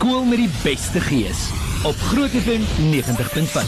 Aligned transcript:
Skool 0.00 0.24
met 0.24 0.38
die 0.40 0.48
beste 0.62 1.00
gees 1.04 1.40
op 1.84 1.98
Groot 2.08 2.32
FM 2.32 2.62
90.5. 2.88 3.66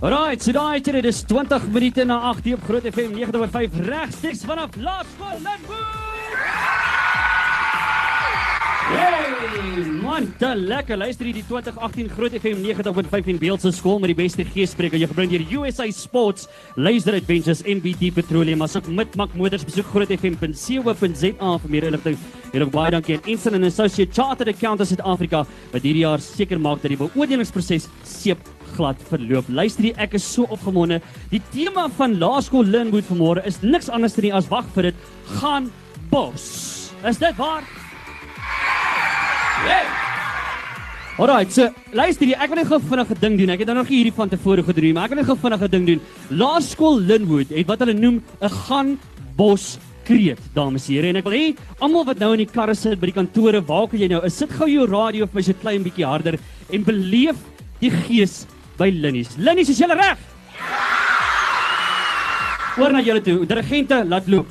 Alright, 0.00 0.40
so 0.40 0.56
daai 0.56 0.80
dit 0.80 1.04
is 1.04 1.20
20 1.28 1.68
minute 1.68 2.06
na 2.08 2.16
8 2.32 2.48
hier 2.48 2.56
op 2.56 2.64
Groot 2.64 2.88
FM 2.88 3.12
90.5 3.18 3.76
regstreeks 3.90 4.46
vanaf 4.48 4.80
Laerskool 4.80 5.36
Linwood. 5.44 6.21
Hey, 8.92 9.84
man, 10.02 10.26
dan 10.38 10.66
lekker 10.68 10.98
luister 11.00 11.24
hier 11.24 11.38
die 11.38 11.44
2018 11.48 12.10
Groot 12.12 12.34
FM 12.36 12.60
90.5 12.60 13.30
en 13.32 13.38
beeld 13.40 13.64
se 13.64 13.70
skool 13.72 14.00
met 14.02 14.12
die 14.12 14.18
beste 14.18 14.44
geespreker. 14.44 15.00
Jy 15.00 15.08
gebring 15.08 15.30
deur 15.32 15.44
USA 15.62 15.86
Sports, 15.96 16.48
Laser 16.76 17.16
Adventures 17.16 17.62
en 17.64 17.80
BT 17.80 18.10
Petroleum. 18.12 18.64
Asook 18.66 18.90
met 18.92 19.16
Mac 19.16 19.32
Motors 19.38 19.64
besoek 19.64 19.88
grootfm.co.za 19.94 21.52
vir 21.62 21.72
meer 21.72 21.86
inligting. 21.88 22.18
En 22.52 22.68
baie 22.72 22.92
dankie 22.92 23.16
aan 23.16 23.30
Instant 23.32 23.56
and 23.56 23.68
Associate 23.70 24.12
Chartered 24.12 24.52
Accountants 24.52 24.92
South 24.92 25.04
Africa 25.08 25.46
wat 25.72 25.86
hierdie 25.86 26.04
jaar 26.04 26.20
seker 26.20 26.60
maak 26.60 26.82
dat 26.82 26.92
die 26.92 27.00
beoordelingsproses 27.00 27.88
seep 28.04 28.42
glad 28.76 29.00
verloop. 29.08 29.48
Luister, 29.48 29.88
hier, 29.88 29.96
ek 30.00 30.18
is 30.20 30.26
so 30.26 30.44
opgewonde. 30.52 31.00
Die 31.32 31.40
tema 31.52 31.88
van 31.96 32.18
Laerskool 32.20 32.68
Linwood 32.68 33.08
vanmôre 33.08 33.44
is 33.48 33.62
niks 33.64 33.88
anders 33.88 34.18
as 34.32 34.50
wag 34.52 34.68
vir 34.76 34.90
dit 34.90 34.94
gaan 35.40 35.72
bos. 36.10 36.92
Is 37.08 37.18
dit 37.18 37.36
waar? 37.40 37.64
Alright, 41.18 41.52
so 41.52 41.68
luister 41.92 42.26
jy, 42.26 42.34
ek 42.40 42.50
wil 42.50 42.58
net 42.62 42.70
gou 42.70 42.80
vinnig 42.80 43.10
'n 43.10 43.20
ding 43.20 43.38
doen. 43.38 43.50
Ek 43.50 43.58
het 43.60 43.68
nou 43.68 43.76
nog 43.76 43.88
hierdie 43.88 44.14
van 44.16 44.28
tevore 44.28 44.62
gedoen, 44.64 44.94
maar 44.94 45.04
ek 45.04 45.10
wil 45.10 45.20
net 45.20 45.26
gou 45.26 45.36
vinnig 45.36 45.62
'n 45.62 45.70
ding 45.70 45.86
doen. 45.86 46.00
Laerskool 46.30 46.98
Linwood 46.98 47.50
het 47.50 47.66
wat 47.66 47.78
hulle 47.80 47.94
noem 47.94 48.22
'n 48.40 48.48
gaan 48.48 48.98
bos 49.36 49.78
kreet, 50.04 50.40
dames 50.54 50.88
en 50.88 50.94
here. 50.94 51.08
En 51.08 51.16
ek 51.16 51.24
wil 51.24 51.32
hê 51.32 51.56
almal 51.80 52.04
wat 52.04 52.18
nou 52.18 52.32
in 52.32 52.38
die 52.38 52.52
karre 52.52 52.74
sit 52.74 52.98
by 52.98 53.06
die 53.06 53.20
kantore, 53.20 53.60
waar 53.60 53.86
kan 53.88 54.00
jy 54.00 54.08
nou? 54.08 54.24
Is 54.24 54.34
sit 54.34 54.50
gou 54.50 54.66
jou 54.66 54.86
radio 54.86 55.26
vir 55.26 55.34
my 55.34 55.42
so 55.42 55.52
klein 55.52 55.84
bietjie 55.84 56.06
harder 56.06 56.38
en 56.72 56.82
beleef 56.82 57.36
die 57.80 57.90
gees 57.90 58.46
by 58.78 58.90
Linnies. 58.90 59.36
Linnies, 59.36 59.68
is 59.68 59.78
julle 59.78 59.94
reg? 59.94 60.18
Ja! 60.58 60.92
Hoor 62.76 62.92
na 62.92 63.02
julle 63.04 63.20
toe. 63.20 63.44
Dirigente, 63.44 64.04
laat 64.08 64.28
loop. 64.32 64.48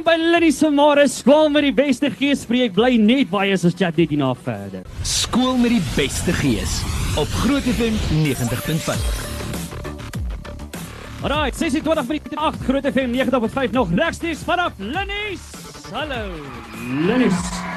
Dit 0.00 0.08
gaan 0.08 0.18
by 0.18 0.30
Linnie 0.32 0.52
se 0.52 0.68
môre 0.72 1.02
skool 1.12 1.50
met 1.52 1.66
die 1.66 1.74
beste 1.76 2.08
gees 2.14 2.46
spreek 2.46 2.72
bly 2.72 2.96
net 2.96 3.28
as 3.52 3.66
ons 3.68 3.74
chat 3.76 3.98
net 4.00 4.08
hierna 4.08 4.30
verder. 4.32 4.86
Skool 5.04 5.58
met 5.60 5.74
die 5.74 5.82
beste 5.92 6.32
gees 6.40 6.80
op 7.20 7.28
Groot 7.42 7.68
FM 7.68 7.98
90.5. 8.24 8.96
Alright, 11.20 11.56
26 11.58 12.08
minute 12.08 12.36
8 12.36 12.64
Groot 12.64 12.86
FM 12.94 13.12
90.5 13.12 13.76
nog 13.76 13.92
regstreeks 13.92 14.46
vanaf 14.48 14.72
Linnie. 14.78 15.36
Hallo 15.92 16.32
Linnie. 17.04 17.69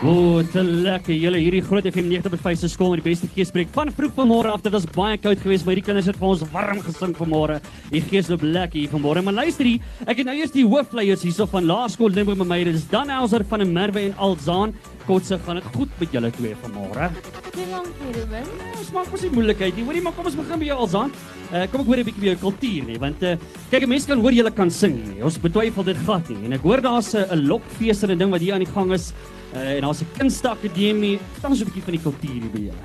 O, 0.00 0.40
te 0.48 0.62
lekker. 0.64 1.12
Julle 1.12 1.36
hierdie 1.42 1.60
groot 1.60 1.84
FM 1.84 2.06
90.5 2.08 2.60
se 2.62 2.68
skool 2.72 2.94
met 2.94 3.02
die 3.02 3.10
beste 3.10 3.28
geespreek 3.34 3.68
van 3.74 3.90
vroeg 3.92 4.14
vanmôre 4.16 4.48
af. 4.48 4.62
Dit 4.64 4.72
was 4.72 4.86
baie 4.94 5.18
koud 5.20 5.42
geweest, 5.42 5.66
maar 5.66 5.74
hierdie 5.74 5.84
kinders 5.84 6.06
het 6.08 6.16
vir 6.16 6.28
ons 6.30 6.44
warm 6.54 6.78
gesing 6.86 7.12
vanmôre. 7.18 7.58
Die 7.92 8.00
gees 8.06 8.30
loop 8.32 8.40
lekker 8.40 8.80
hier 8.80 8.88
vanmôre. 8.88 9.20
Maar 9.26 9.36
luister 9.42 9.68
hier, 9.68 9.82
ek 10.06 10.22
het 10.22 10.30
nou 10.30 10.36
eers 10.38 10.54
die 10.54 10.64
hoofleiers 10.64 11.26
hierso 11.26 11.44
van 11.52 11.68
Laerskool 11.68 12.16
Limbo 12.16 12.32
met 12.40 12.48
my. 12.48 12.58
Dit 12.70 12.78
is 12.78 12.86
Dan 12.88 13.12
Elser 13.12 13.44
van 13.50 13.60
der 13.60 13.68
Merwe 13.68 14.06
en 14.06 14.14
Alzaan. 14.16 14.72
Kotse, 15.04 15.36
gaan 15.44 15.60
dit 15.60 15.68
goed 15.74 15.92
met 16.00 16.16
julle 16.16 16.30
twee 16.38 16.54
vanmôre? 16.62 17.10
Hier, 17.58 17.82
Ruben? 18.16 18.48
Ons 18.78 18.94
maak 18.94 19.10
mos 19.12 19.26
nie 19.26 19.32
moeilikheid 19.34 19.76
nie. 19.76 19.84
Hoorie, 19.84 20.00
maar 20.06 20.16
kom 20.16 20.30
ons 20.30 20.38
begin 20.38 20.62
by 20.62 20.70
jou 20.70 20.78
Alzaan. 20.86 21.12
Uh, 21.50 21.66
kom 21.68 21.82
ek 21.84 21.90
hoor 21.90 22.00
'n 22.00 22.06
bietjie 22.08 22.24
by 22.24 22.30
jou 22.30 22.38
kultuur 22.46 22.88
nie, 22.88 22.96
want 23.02 23.22
uh, 23.26 23.34
kyk, 23.68 23.84
mense 23.90 24.08
kan 24.08 24.20
hoor 24.22 24.32
julle 24.32 24.52
kan 24.54 24.70
sing 24.70 24.96
nie. 24.96 25.20
Ons 25.20 25.36
betwyfel 25.36 25.84
dit 25.84 26.00
glad 26.06 26.30
nie. 26.30 26.46
En 26.46 26.56
ek 26.56 26.64
hoor 26.64 26.80
daar's 26.80 27.12
'n 27.12 27.44
lokfees 27.44 28.02
en 28.04 28.16
'n 28.16 28.18
ding 28.18 28.30
wat 28.30 28.40
hier 28.40 28.54
aan 28.54 28.64
die 28.64 28.72
gang 28.72 28.92
is. 28.96 29.12
Uh, 29.54 29.74
en 29.74 29.80
daar's 29.80 30.00
'n 30.00 30.08
kunstakademie. 30.18 31.18
Vertel 31.32 31.50
ons 31.50 31.60
'n 31.60 31.64
bietjie 31.64 31.82
van 31.82 31.92
die 31.92 32.02
kultuur 32.02 32.32
hier 32.32 32.50
by 32.50 32.58
julle. 32.58 32.84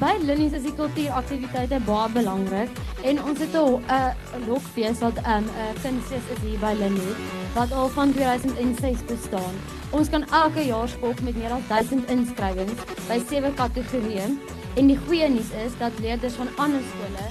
By 0.00 0.16
Linnies 0.24 0.52
is 0.52 0.62
die 0.62 0.74
kultuuraktiwiteite 0.74 1.80
baie 1.84 2.08
belangrik 2.08 2.70
en 3.02 3.22
ons 3.22 3.38
het 3.38 3.54
'n 3.54 3.82
'n 3.88 4.46
lokfees 4.48 4.98
wat 4.98 5.16
'n 5.20 5.30
um, 5.30 5.44
'n 5.44 5.80
kunstfees 5.82 6.26
is 6.34 6.40
hier 6.42 6.58
by 6.58 6.74
Linnies 6.78 7.18
wat 7.54 7.72
al 7.72 7.88
van 7.88 8.12
2006 8.12 9.04
bestaan. 9.06 9.54
Ons 9.90 10.08
kan 10.08 10.24
elke 10.30 10.66
jaar 10.66 10.88
spok 10.88 11.20
met 11.20 11.36
meer 11.36 11.50
as 11.50 11.66
1000 11.68 12.10
inskrywings 12.10 12.80
by 13.08 13.20
sewe 13.28 13.52
kategorieë 13.54 14.26
en 14.74 14.86
die 14.86 14.98
goeie 15.06 15.28
nuus 15.28 15.50
is 15.66 15.72
dat 15.78 15.92
leerders 16.00 16.34
van 16.34 16.48
ander 16.56 16.80
skole 16.80 17.26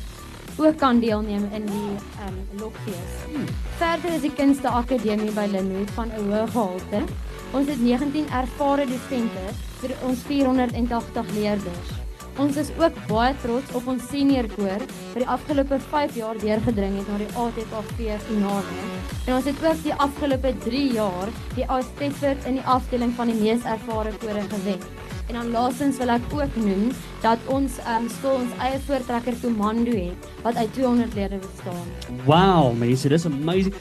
ook 0.67 0.77
kan 0.77 0.99
deelneem 0.99 1.49
in 1.53 1.65
die 1.65 1.91
um, 2.25 2.37
lokfees. 2.59 3.11
Hmm. 3.31 3.45
Verder 3.77 4.13
is 4.13 4.21
die 4.21 4.33
kunsteakademie 4.35 5.31
by 5.31 5.47
Linwood 5.51 5.91
van 5.91 6.07
'n 6.07 6.31
hoë 6.31 6.47
gehalte. 6.51 7.01
Ons 7.49 7.65
het 7.65 7.79
19 7.81 8.27
ervare 8.29 8.83
dosente 8.85 9.45
vir 9.79 9.95
ons 10.05 10.19
480 10.27 11.31
leerders. 11.33 11.95
Ons 12.39 12.59
is 12.61 12.69
ook 12.77 12.95
baie 13.09 13.33
trots 13.41 13.73
op 13.75 13.87
ons 13.89 14.05
senior 14.11 14.45
koor 14.53 14.85
vir 14.85 15.23
die 15.23 15.29
afgelope 15.33 15.79
5 15.89 16.19
jaar 16.19 16.37
deurgedring 16.39 16.99
het 16.99 17.09
na 17.09 17.17
die 17.23 17.31
ATKV 17.43 18.19
finale. 18.27 18.77
En 19.25 19.33
ons 19.39 19.49
het 19.49 19.65
ook 19.65 19.83
die 19.83 19.97
afgelope 20.05 20.53
3 20.69 20.85
jaar 20.93 21.33
die 21.57 21.65
Asteford 21.65 22.45
in 22.45 22.61
die 22.61 22.67
afdeling 22.77 23.17
van 23.17 23.33
die 23.33 23.39
mees 23.41 23.65
ervare 23.65 24.13
kore 24.21 24.45
gewen. 24.53 25.08
En 25.29 25.35
dan 25.35 25.51
laasens 25.53 25.99
wil 26.01 26.09
ek 26.09 26.23
ook 26.33 26.55
noem 26.57 26.87
dat 27.21 27.43
ons 27.53 27.75
um, 27.85 28.07
skool 28.09 28.39
ons 28.41 28.55
eie 28.65 28.79
voortrekker 28.87 29.35
komando 29.43 29.93
het 29.93 30.25
wat 30.41 30.57
uit 30.57 30.71
200 30.73 31.13
lede 31.13 31.37
bestaan. 31.43 31.85
Wow, 32.25 32.71
mense, 32.73 33.11
dis 33.13 33.27
amazing. 33.29 33.75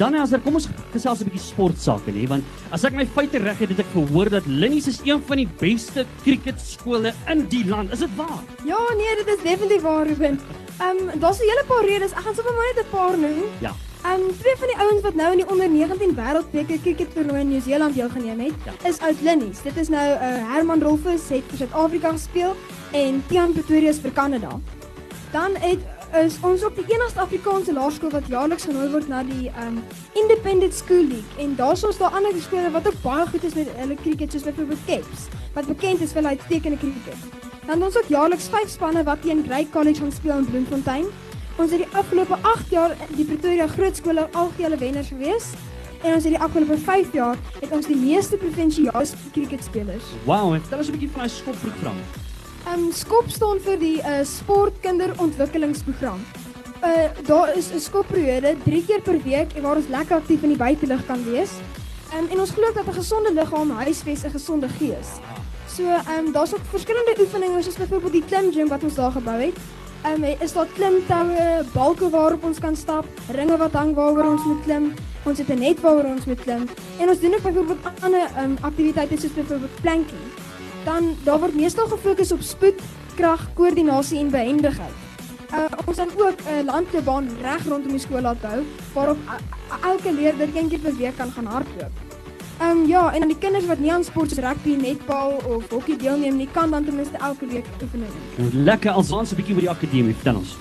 Dan 0.00 0.16
as 0.16 0.32
kom 0.46 0.56
ons 0.56 0.70
gesels 0.94 1.20
'n 1.20 1.28
bietjie 1.28 1.44
sportsake 1.44 2.16
nie, 2.16 2.24
want 2.26 2.44
as 2.72 2.88
ek 2.88 2.96
my 2.96 3.04
feite 3.04 3.38
reg 3.44 3.60
het, 3.60 3.76
het 3.76 3.84
ek 3.84 3.92
gehoor 3.92 4.32
dat 4.32 4.48
Linnies 4.48 4.88
is 4.88 5.04
een 5.04 5.20
van 5.28 5.44
die 5.44 5.48
beste 5.60 6.06
cricketskole 6.24 7.12
in 7.28 7.48
die 7.52 7.66
land. 7.68 7.92
Is 7.92 8.00
dit 8.00 8.16
waar? 8.16 8.40
Ja, 8.64 8.80
nee, 8.96 9.16
dit 9.20 9.28
is 9.28 9.42
definitief 9.44 9.82
waar, 9.82 10.06
Ruben. 10.06 10.40
Ehm 10.80 11.08
um, 11.12 11.20
daar's 11.20 11.38
'n 11.38 11.50
hele 11.52 11.64
paar 11.68 11.84
redes. 11.84 12.16
Ek 12.16 12.24
gaan 12.24 12.34
sommer 12.34 12.54
net 12.56 12.86
'n 12.86 12.90
paar 12.90 13.18
noem. 13.18 13.44
Ja. 13.60 13.76
Ehm 14.04 14.20
um, 14.20 14.38
twee 14.38 14.56
van 14.56 14.68
die 14.68 14.76
ouens 14.76 15.00
wat 15.00 15.14
nou 15.14 15.30
in 15.32 15.38
die 15.40 15.48
onder 15.48 15.68
19 15.70 16.10
wêreldbeker 16.14 16.80
cricket 16.80 17.14
toernooi 17.14 17.40
in 17.40 17.48
Nieu-Seeland 17.48 17.94
deelgeneem 17.94 18.40
het, 18.40 18.52
ja. 18.64 18.72
is 18.88 19.00
uit 19.00 19.20
Linnies. 19.20 19.62
Dit 19.62 19.76
is 19.80 19.88
nou 19.88 20.02
uh, 20.10 20.28
Herman 20.52 20.82
Rolfus 20.82 21.24
het 21.32 21.46
vir 21.48 21.62
Suid-Afrika 21.62 22.12
gespeel 22.12 22.52
en 22.92 23.22
Tian 23.30 23.54
Pretorius 23.56 24.02
vir 24.04 24.12
Kanada. 24.12 24.60
Dan 25.32 25.56
het 25.64 25.88
is 26.20 26.36
ons 26.44 26.66
ook 26.68 26.76
die 26.76 26.84
enigste 26.92 27.24
Afrikaanse 27.24 27.72
laerskool 27.72 28.12
wat 28.12 28.28
jaarliks 28.28 28.68
genooi 28.68 28.90
word 28.92 29.08
na 29.08 29.24
die 29.24 29.48
um 29.64 29.80
Independent 30.12 30.76
School 30.76 31.08
League 31.08 31.40
en 31.46 31.56
daar's 31.56 31.88
ons 31.88 31.98
daar 31.98 32.12
ander 32.12 32.36
skole 32.44 32.70
wat 32.76 32.86
ook 32.86 33.00
baie 33.02 33.26
goed 33.32 33.48
is 33.48 33.56
met 33.56 33.72
hulle 33.80 33.96
cricket 34.04 34.36
soos 34.36 34.44
byvoorbeeld 34.50 34.84
Caps 34.86 35.28
wat 35.56 35.66
bekend 35.72 36.04
is 36.04 36.12
vir 36.12 36.22
hulle 36.22 36.36
uitstekende 36.36 36.78
cricket. 36.84 37.28
Dan 37.66 37.82
ons 37.82 37.96
ook 37.96 38.12
jaarliks 38.12 38.52
vyf 38.52 38.68
spanne 38.68 39.02
wat 39.08 39.24
teen 39.24 39.46
Grey 39.48 39.64
College 39.72 40.04
gaan 40.04 40.12
speel 40.12 40.42
in 40.44 40.50
Bloemfontein. 40.52 41.08
Ons 41.54 41.70
het 41.70 41.84
die 41.84 41.94
afgelope 41.94 42.34
8 42.42 42.70
jaar 42.74 42.96
die 43.14 43.24
Pretoria 43.24 43.66
Grootskole 43.70 44.26
algehele 44.34 44.76
wenners 44.76 45.08
gewees. 45.12 45.52
En 46.02 46.16
ons 46.16 46.24
het 46.26 46.32
die 46.34 46.40
afgelope 46.42 46.76
5 46.82 47.12
jaar 47.14 47.36
het 47.60 47.70
ons 47.70 47.86
die 47.86 47.96
meeste 47.96 48.36
provinsiale 48.36 49.06
cricketspelers. 49.32 50.08
Wow, 50.26 50.54
en 50.54 50.60
vertel 50.60 50.78
ons 50.78 50.88
'n 50.88 50.96
bietjie 50.96 51.10
van 51.10 51.20
daai 51.22 51.30
skopprogram. 51.30 51.98
Ehm 52.66 52.84
um, 52.84 52.92
skop 52.92 53.30
staan 53.30 53.60
vir 53.60 53.78
die 53.78 53.98
uh, 54.02 54.24
sportkinderontwikkelingsprogram. 54.24 56.20
Uh 56.82 57.08
daar 57.26 57.56
is 57.56 57.70
'n 57.70 57.78
skopperiode 57.78 58.56
3 58.64 58.84
keer 58.86 59.00
per 59.00 59.22
week 59.22 59.52
en 59.54 59.62
waar 59.62 59.76
ons 59.76 59.88
lekker 59.88 60.16
aktief 60.16 60.42
in 60.42 60.48
die 60.48 60.64
buitelug 60.66 61.06
kan 61.06 61.24
wees. 61.24 61.50
Um, 62.18 62.26
en 62.30 62.40
ons 62.40 62.50
glo 62.50 62.72
dat 62.74 62.86
'n 62.86 62.92
gesonde 62.92 63.32
liggaam 63.32 63.70
huisves 63.70 64.24
'n 64.24 64.30
gesonde 64.30 64.68
gees. 64.68 65.08
So 65.68 65.82
ehm 65.82 66.26
um, 66.26 66.32
daar's 66.32 66.54
ook 66.54 66.66
verskillende 66.70 67.14
oefeninge 67.20 67.62
soos 67.62 67.76
byvoorbeeld 67.76 68.12
die 68.12 68.24
klim 68.24 68.52
gym 68.52 68.68
wat 68.68 68.82
ons 68.82 68.94
daar 68.94 69.12
gebou 69.12 69.40
het. 69.40 69.58
Um, 70.04 70.24
is 70.24 70.52
daar 70.52 70.66
klimtoue, 70.66 71.64
balke 71.72 72.10
waarop 72.12 72.42
ons 72.44 72.58
kan 72.60 72.76
stap, 72.76 73.06
ringe 73.32 73.56
wat 73.56 73.72
hang 73.72 73.94
waaroor 73.96 74.34
ons 74.34 74.44
moet 74.44 74.60
klim. 74.66 74.90
Ons 75.24 75.38
het 75.40 75.48
'n 75.48 75.58
net 75.58 75.80
waaroor 75.80 76.10
ons 76.10 76.24
moet 76.24 76.40
klim. 76.40 76.68
En 77.00 77.08
ons 77.08 77.20
doen 77.20 77.34
ook 77.34 77.42
byvoorbeeld 77.42 78.02
ander 78.02 78.28
um, 78.42 78.56
aktiwiteite 78.60 79.16
soos 79.20 79.32
byvoorbeeld 79.32 79.80
planking. 79.80 80.24
Dan 80.84 81.16
daar 81.24 81.40
word 81.40 81.54
meestal 81.54 81.86
gefokus 81.86 82.32
op 82.32 82.42
spoed, 82.42 82.80
krag, 83.16 83.48
koördinasie 83.54 84.18
en 84.18 84.30
behendigheid. 84.30 84.96
Uh, 85.52 85.64
ons 85.86 85.96
dan 85.96 86.08
ook 86.18 86.40
'n 86.40 86.52
uh, 86.52 86.64
landloopbaan 86.64 87.28
reg 87.40 87.64
rondom 87.66 87.90
die 87.90 87.98
skool 87.98 88.20
laat 88.20 88.40
bou 88.40 88.64
waarop 88.92 89.18
uh, 89.24 89.88
elke 89.90 90.12
leerder 90.12 90.48
een 90.54 90.68
keer 90.68 90.78
per 90.78 90.96
week 90.96 91.16
kan 91.16 91.30
gaan 91.30 91.46
hardloop. 91.46 92.03
Ehm 92.58 92.70
um, 92.70 92.86
ja, 92.86 93.12
en 93.12 93.18
dan 93.18 93.28
die 93.28 93.38
kinders 93.38 93.66
wat 93.66 93.78
nie 93.78 93.92
aan 93.92 94.04
sport 94.04 94.30
soos 94.30 94.38
rugby, 94.38 94.76
netbal 94.78 95.32
of 95.56 95.70
hokkie 95.70 95.96
deelneem 95.98 96.36
nie, 96.36 96.48
kan 96.52 96.70
dan 96.70 96.84
ten 96.84 96.94
minste 96.94 97.18
elke 97.18 97.46
week 97.50 97.66
oefening 97.82 98.10
doen. 98.36 98.50
Lekker, 98.64 98.94
ons 98.94 99.10
ons 99.12 99.32
'n 99.32 99.36
bietjie 99.36 99.54
oor 99.54 99.60
die 99.60 99.70
akademie, 99.70 100.14
vertel 100.14 100.36
ons. 100.36 100.56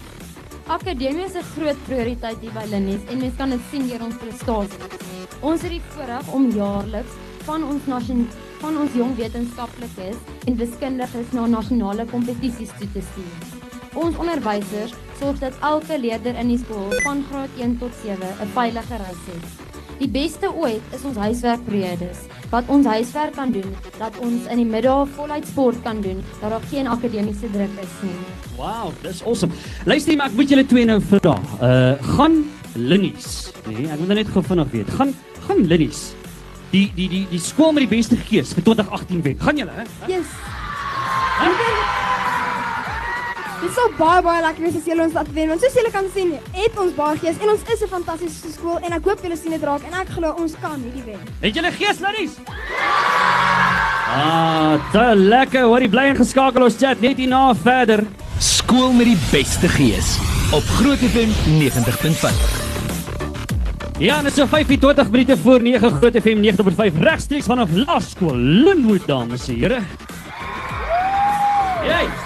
Akademie 0.68 1.25
is 1.25 1.36
'n 1.36 1.45
groot 1.56 1.78
prioriteit 1.86 2.38
hier 2.42 2.51
by 2.51 2.66
Linnies 2.69 3.04
en 3.10 3.18
mens 3.18 3.36
kan 3.38 3.50
dit 3.50 3.60
sien 3.72 3.88
deur 3.88 4.01
ons 4.01 4.16
prestasies. 4.16 4.78
Ons 5.40 5.62
het 5.62 5.69
die 5.69 5.81
voorreg 5.90 6.28
om 6.31 6.50
jaarliks 6.51 7.13
van 7.45 7.63
ons 7.63 7.86
nasion 7.86 8.28
van 8.60 8.78
ons 8.78 8.94
jong 8.94 9.16
wetenskaplikes 9.16 10.16
en 10.45 10.56
wiskundiges 10.56 11.31
na 11.31 11.45
nasionale 11.45 12.06
kompetisies 12.06 12.72
toe 12.80 12.88
te 12.94 13.01
stuur. 13.01 13.36
Ons 13.94 14.18
onderwysers 14.18 14.94
sorg 15.19 15.40
dat 15.40 15.54
elke 15.60 16.00
leerder 16.00 16.36
in 16.36 16.48
die 16.48 16.57
skool 16.57 16.90
van 17.04 17.25
graad 17.30 17.50
1 17.60 17.78
tot 17.78 17.92
7 18.04 18.34
'n 18.42 18.48
veilige 18.56 18.95
reis 18.95 19.24
het. 19.30 19.62
Die 20.04 20.12
beste 20.12 20.50
ooit 20.52 20.84
is 20.92 21.04
ons 21.08 21.16
huiswerkperiodes 21.16 22.26
wat 22.52 22.68
ons 22.68 22.88
huiswerk 22.92 23.38
kan 23.38 23.54
doen 23.56 23.70
dat 23.96 24.18
ons 24.20 24.50
in 24.52 24.60
die 24.60 24.68
middag 24.68 25.08
voluit 25.16 25.46
sport 25.48 25.78
kan 25.86 26.02
doen 26.04 26.20
dat 26.42 26.52
daar 26.52 26.66
geen 26.68 26.90
akademiese 26.92 27.48
druk 27.54 27.78
is 27.80 27.94
nie. 28.04 28.18
Wow, 28.58 28.92
dis 29.06 29.22
awesome. 29.24 29.56
Luister, 29.88 30.18
maar 30.20 30.28
ek 30.28 30.36
moet 30.42 30.52
julle 30.52 30.66
twee 30.68 30.84
nou 30.90 31.00
vra. 31.08 31.38
Uh 31.64 32.12
gaan 32.18 32.36
Linnies, 32.76 33.54
nee, 33.70 33.86
ek 33.88 34.02
moet 34.02 34.12
nou 34.12 34.18
net 34.20 34.34
gou 34.34 34.44
vinnig 34.44 34.76
weet. 34.76 34.92
Gaan 34.98 35.16
gaan 35.48 35.64
Linnies. 35.72 36.02
Die 36.74 36.90
die 36.98 37.08
die 37.08 37.24
die 37.32 37.40
skool 37.40 37.72
met 37.72 37.88
die 37.88 37.94
beste 37.96 38.20
gees 38.28 38.52
vir 38.58 38.68
2018 38.74 39.24
wen. 39.24 39.40
Gaan 39.40 39.64
julle, 39.64 39.80
hè? 39.80 39.88
Yes. 40.12 40.36
Dit 43.63 43.71
is 43.71 43.77
so 43.80 43.92
baie 43.95 44.19
baie 44.19 44.42
lekker 44.44 44.65
wees 44.65 44.75
as 44.75 44.88
julle 44.89 45.06
ons 45.06 45.13
laat 45.15 45.30
wen 45.31 45.48
want 45.54 45.62
soos 45.63 45.75
julle 45.77 45.92
kan 45.94 46.07
sien, 46.12 46.33
het 46.51 46.80
ons 46.83 46.95
baie 46.98 47.15
gees 47.21 47.38
en 47.39 47.51
ons 47.54 47.62
is 47.71 47.83
'n 47.86 47.88
fantastiese 47.88 48.50
skool 48.51 48.77
en 48.83 48.92
ek 48.92 49.06
hoop 49.07 49.21
julle 49.24 49.38
sien 49.39 49.54
dit 49.56 49.63
raak 49.63 49.86
en 49.88 49.94
ek 50.01 50.10
glo 50.18 50.33
ons 50.36 50.54
kan 50.60 50.75
hierdie 50.83 51.04
wen. 51.06 51.21
Het 51.39 51.56
julle 51.56 51.71
gees 51.71 52.00
Linnies? 52.04 52.33
Ah, 54.12 54.75
te 54.92 55.15
lekker. 55.15 55.63
Hoorie 55.63 55.88
bly 55.88 56.10
ingeskakel 56.12 56.63
ons 56.63 56.75
chat 56.75 57.00
net 57.00 57.18
hierna 57.18 57.56
verder. 57.56 58.04
Skool 58.39 58.92
met 58.92 59.06
die 59.06 59.21
beste 59.31 59.69
gees 59.69 60.19
op 60.51 60.63
Groot 60.63 61.00
FM 61.00 61.31
90.5. 61.56 62.36
Ja, 63.98 64.21
dit 64.21 64.31
is 64.31 64.36
so 64.36 64.45
25 64.45 65.09
minute 65.09 65.38
voor 65.38 65.62
9 65.62 65.89
Groot 65.89 66.21
FM 66.21 66.44
90.5 66.44 67.00
regstreeks 67.00 67.45
vanaf 67.45 67.69
Laerskool 67.71 68.36
Linwood 68.36 69.07
dames 69.07 69.48
en 69.48 69.59
here. 69.59 69.80
Jy. 71.88 72.23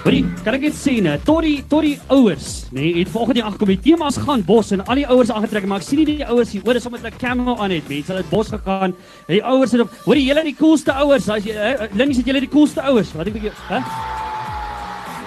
Hoorie, 0.00 0.22
kan 0.46 0.54
ek 0.56 0.62
net 0.64 0.76
sê 0.80 0.94
net 1.04 1.26
tot 1.28 1.44
die 1.44 1.58
tot 1.68 1.84
die 1.84 1.98
ouers, 2.08 2.46
nee, 2.72 2.94
het 2.96 3.10
vanoggend 3.12 3.36
die 3.36 3.42
aangekom. 3.44 3.68
Die 3.68 3.82
temas 3.84 4.16
gaan 4.16 4.40
bos 4.48 4.70
en 4.72 4.80
al 4.86 5.02
die 5.02 5.04
ouers 5.12 5.28
aangetrek, 5.34 5.66
maar 5.68 5.82
ek 5.82 5.88
sien 5.90 6.00
nie 6.00 6.06
die 6.08 6.24
ouers 6.24 6.54
hier. 6.54 6.62
Oor 6.64 6.78
is 6.80 6.88
met 6.88 7.04
'n 7.04 7.18
camo 7.20 7.56
aan 7.60 7.70
het. 7.70 7.84
Mense, 7.88 8.08
hulle 8.08 8.22
het 8.22 8.30
bos 8.30 8.48
gegaan. 8.48 8.94
Die 9.28 9.42
ouers 9.44 9.72
het 9.72 9.82
op. 9.82 9.92
Hoorie, 10.06 10.24
julle 10.24 10.42
die 10.42 10.56
coolste 10.56 10.92
ouers. 10.92 11.28
As 11.28 11.44
jy 11.44 11.52
uh, 11.52 11.84
Linnie 11.92 12.16
sê 12.16 12.24
julle 12.24 12.40
die 12.40 12.48
coolste 12.48 12.80
ouers. 12.80 13.12
Wat 13.12 13.26
ek 13.26 13.32
bietjie, 13.34 13.52
hè? 13.68 13.78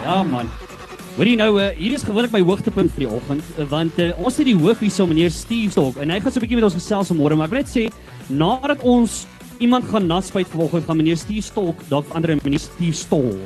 Ja 0.03 0.23
man. 0.23 0.49
Hoorie 1.17 1.35
nou, 1.37 1.61
uh, 1.61 1.69
hier 1.77 1.93
is 1.93 2.03
gewoonlik 2.03 2.31
my 2.33 2.41
hoogtepunt 2.41 2.89
vir 2.95 3.05
die 3.05 3.13
oggend, 3.13 3.43
uh, 3.59 3.65
want 3.69 3.99
uh, 3.99 4.09
ons 4.17 4.37
het 4.37 4.45
die 4.49 4.57
hoof 4.57 4.79
hier 4.79 4.89
so 4.89 5.05
meneer 5.05 5.29
Steve 5.29 5.69
Stok 5.69 6.01
en 6.01 6.09
hy 6.09 6.17
gaan 6.19 6.31
so 6.31 6.39
'n 6.39 6.45
bietjie 6.47 6.57
met 6.57 6.65
ons 6.65 6.73
gesels 6.73 7.13
vanmôre, 7.13 7.37
maar 7.37 7.45
ek 7.45 7.53
wil 7.53 7.61
net 7.61 7.69
sê 7.69 7.83
nadat 8.27 8.81
ons 8.81 9.27
iemand 9.59 9.85
gaan 9.85 10.07
naspuit 10.07 10.47
vanoggend 10.49 10.89
gaan 10.89 10.97
meneer 10.97 11.17
Steve 11.17 11.45
Stok, 11.45 11.77
dalk 11.89 12.09
ander 12.17 12.39
meneer 12.41 12.59
Steve 12.59 12.97
Stol. 12.97 13.37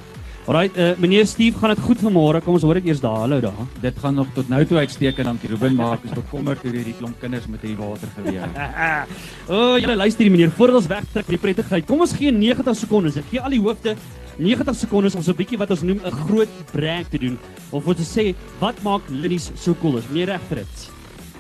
Alright, 0.47 0.77
uh, 0.77 0.93
meneer 0.95 1.25
Steve, 1.27 1.57
gaan 1.59 1.73
dit 1.73 1.79
goed 1.83 1.99
vanmôre? 1.99 2.39
Kom 2.39 2.55
ons 2.55 2.63
hoor 2.63 2.77
dit 2.79 2.85
eers 2.87 3.01
daar. 3.03 3.17
Hallo 3.25 3.41
daar. 3.43 3.65
Dit 3.83 3.97
gaan 3.99 4.15
nog 4.15 4.29
tot 4.31 4.47
nou 4.47 4.61
toe 4.65 4.77
uitstekend, 4.79 5.27
dankie 5.27 5.49
Ruben, 5.51 5.75
maar 5.75 5.97
ek 5.97 6.05
is 6.07 6.13
bekommerd 6.15 6.63
oor 6.63 6.77
hierdie 6.77 6.95
klomp 6.95 7.19
kinders 7.19 7.49
met 7.51 7.65
hierdie 7.67 7.75
water 7.81 8.13
geweer. 8.15 8.47
o, 9.51 9.57
oh, 9.57 9.75
julle 9.75 9.99
luister 9.99 10.23
hier 10.23 10.31
meneer, 10.31 10.55
voordat 10.55 10.79
ons 10.79 10.87
wegtrek 10.93 11.35
die 11.35 11.43
prettigheid. 11.49 11.89
Kom 11.91 12.07
ons 12.07 12.15
gee 12.15 12.31
90 12.31 12.79
sekondes. 12.79 13.19
Ek 13.19 13.27
gee 13.33 13.43
al 13.43 13.57
die 13.57 13.59
hoofde 13.59 13.97
90 14.39 14.83
sekondes 14.85 15.19
om 15.19 15.25
so 15.25 15.35
'n 15.35 15.41
bietjie 15.43 15.59
wat 15.59 15.75
ons 15.75 15.83
noem 15.83 15.99
'n 15.99 16.19
groot 16.23 16.59
brag 16.71 17.11
te 17.11 17.19
doen 17.19 17.35
of 17.75 17.83
om 17.83 17.93
te 17.93 18.07
sê 18.07 18.31
wat 18.63 18.79
maak 18.87 19.03
Linnies 19.11 19.51
so 19.51 19.75
cool 19.81 19.99
is. 19.99 20.07
Meneer 20.07 20.31
Regfrits. 20.31 20.96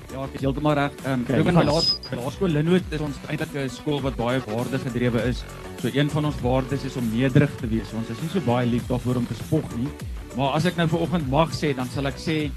Ja, 0.07 0.23
ek 0.23 0.37
is 0.37 0.43
heeltemal 0.45 0.77
reg. 0.77 0.93
Ehm 1.03 1.25
Ruben, 1.27 1.53
gaan. 1.53 1.65
my 1.65 1.65
laas 1.67 1.87
by 2.07 2.15
Laerskool 2.15 2.53
Linwood 2.55 2.93
is 2.95 3.01
ons 3.03 3.17
eintlik 3.27 3.55
'n 3.59 3.69
skool 3.69 3.99
wat 4.01 4.15
baie 4.15 4.39
waardegedrewe 4.45 5.23
is. 5.27 5.43
So 5.81 5.89
een 5.91 6.09
van 6.09 6.25
ons 6.25 6.39
waardes 6.41 6.83
is 6.87 6.95
om 6.95 7.09
nederig 7.11 7.51
te 7.59 7.67
wees. 7.67 7.91
Ons 7.93 8.09
is 8.09 8.21
nie 8.21 8.29
so 8.29 8.39
baie 8.39 8.65
lief 8.65 8.87
daarvoor 8.87 9.17
om 9.17 9.27
te 9.27 9.35
spog 9.35 9.67
nie. 9.75 9.89
Maar 10.37 10.53
as 10.55 10.65
ek 10.65 10.77
nou 10.77 10.87
vanoggend 10.87 11.27
mag 11.29 11.51
sê, 11.51 11.75
dan 11.75 11.89
sal 11.89 12.07
ek 12.07 12.15
sê 12.15 12.51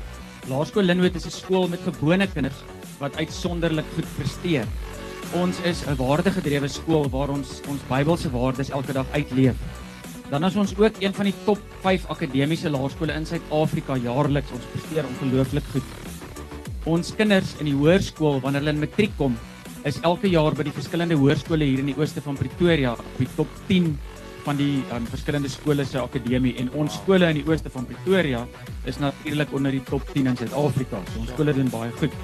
Laerskool 0.49 0.85
Linwood 0.85 1.17
is 1.17 1.27
'n 1.27 1.31
skool 1.31 1.69
met 1.69 1.81
gewone 1.83 2.27
kinders 2.27 2.63
wat 3.01 3.17
uitsonderlik 3.17 3.87
goed 3.97 4.07
presteer. 4.17 4.67
Ons 5.35 5.59
is 5.65 5.83
'n 5.87 5.97
waardegedrewe 5.97 6.69
skool 6.69 7.11
waar 7.11 7.31
ons 7.31 7.61
ons 7.69 7.83
Bybelse 7.89 8.31
waardes 8.31 8.71
elke 8.71 8.93
dag 8.93 9.07
uitleef. 9.13 9.57
Dan 10.31 10.45
is 10.45 10.55
ons 10.55 10.77
ook 10.79 10.95
een 11.01 11.15
van 11.15 11.25
die 11.25 11.35
top 11.45 11.59
5 11.83 12.07
akademiese 12.07 12.71
laerskole 12.71 13.13
in 13.13 13.27
Suid-Afrika 13.27 13.97
jaarliks. 13.97 14.53
Ons 14.53 14.65
presteer 14.73 15.05
ongelooflik 15.05 15.65
goed. 15.73 16.10
Ons 16.89 17.11
kinders 17.13 17.53
in 17.61 17.69
die 17.69 17.77
hoërskool 17.77 18.39
wanneer 18.41 18.63
hulle 18.63 18.73
in 18.73 18.81
matriek 18.81 19.13
kom, 19.19 19.35
is 19.85 19.99
elke 20.05 20.31
jaar 20.33 20.55
by 20.57 20.65
die 20.65 20.73
verskillende 20.73 21.17
hoërskole 21.21 21.67
hier 21.69 21.83
in 21.83 21.91
die 21.91 21.97
ooste 21.99 22.23
van 22.25 22.39
Pretoria 22.41 22.95
op 22.97 23.19
die 23.21 23.29
top 23.37 23.53
10 23.69 23.91
van 24.47 24.57
die 24.57 24.81
um, 24.97 25.05
verskillende 25.13 25.51
skole 25.53 25.85
se 25.85 26.01
akademie 26.01 26.55
en 26.61 26.71
ons 26.81 26.97
skole 27.03 27.29
in 27.29 27.41
die 27.43 27.45
ooste 27.49 27.73
van 27.73 27.85
Pretoria 27.89 28.47
is 28.89 29.01
natuurlik 29.01 29.53
onder 29.53 29.77
die 29.77 29.83
top 29.85 30.09
10 30.15 30.33
in 30.33 30.41
Suid-Afrika. 30.41 31.03
So 31.13 31.21
ons 31.21 31.33
skole 31.35 31.53
doen 31.57 31.69
baie 31.73 31.93
goed. 32.01 32.17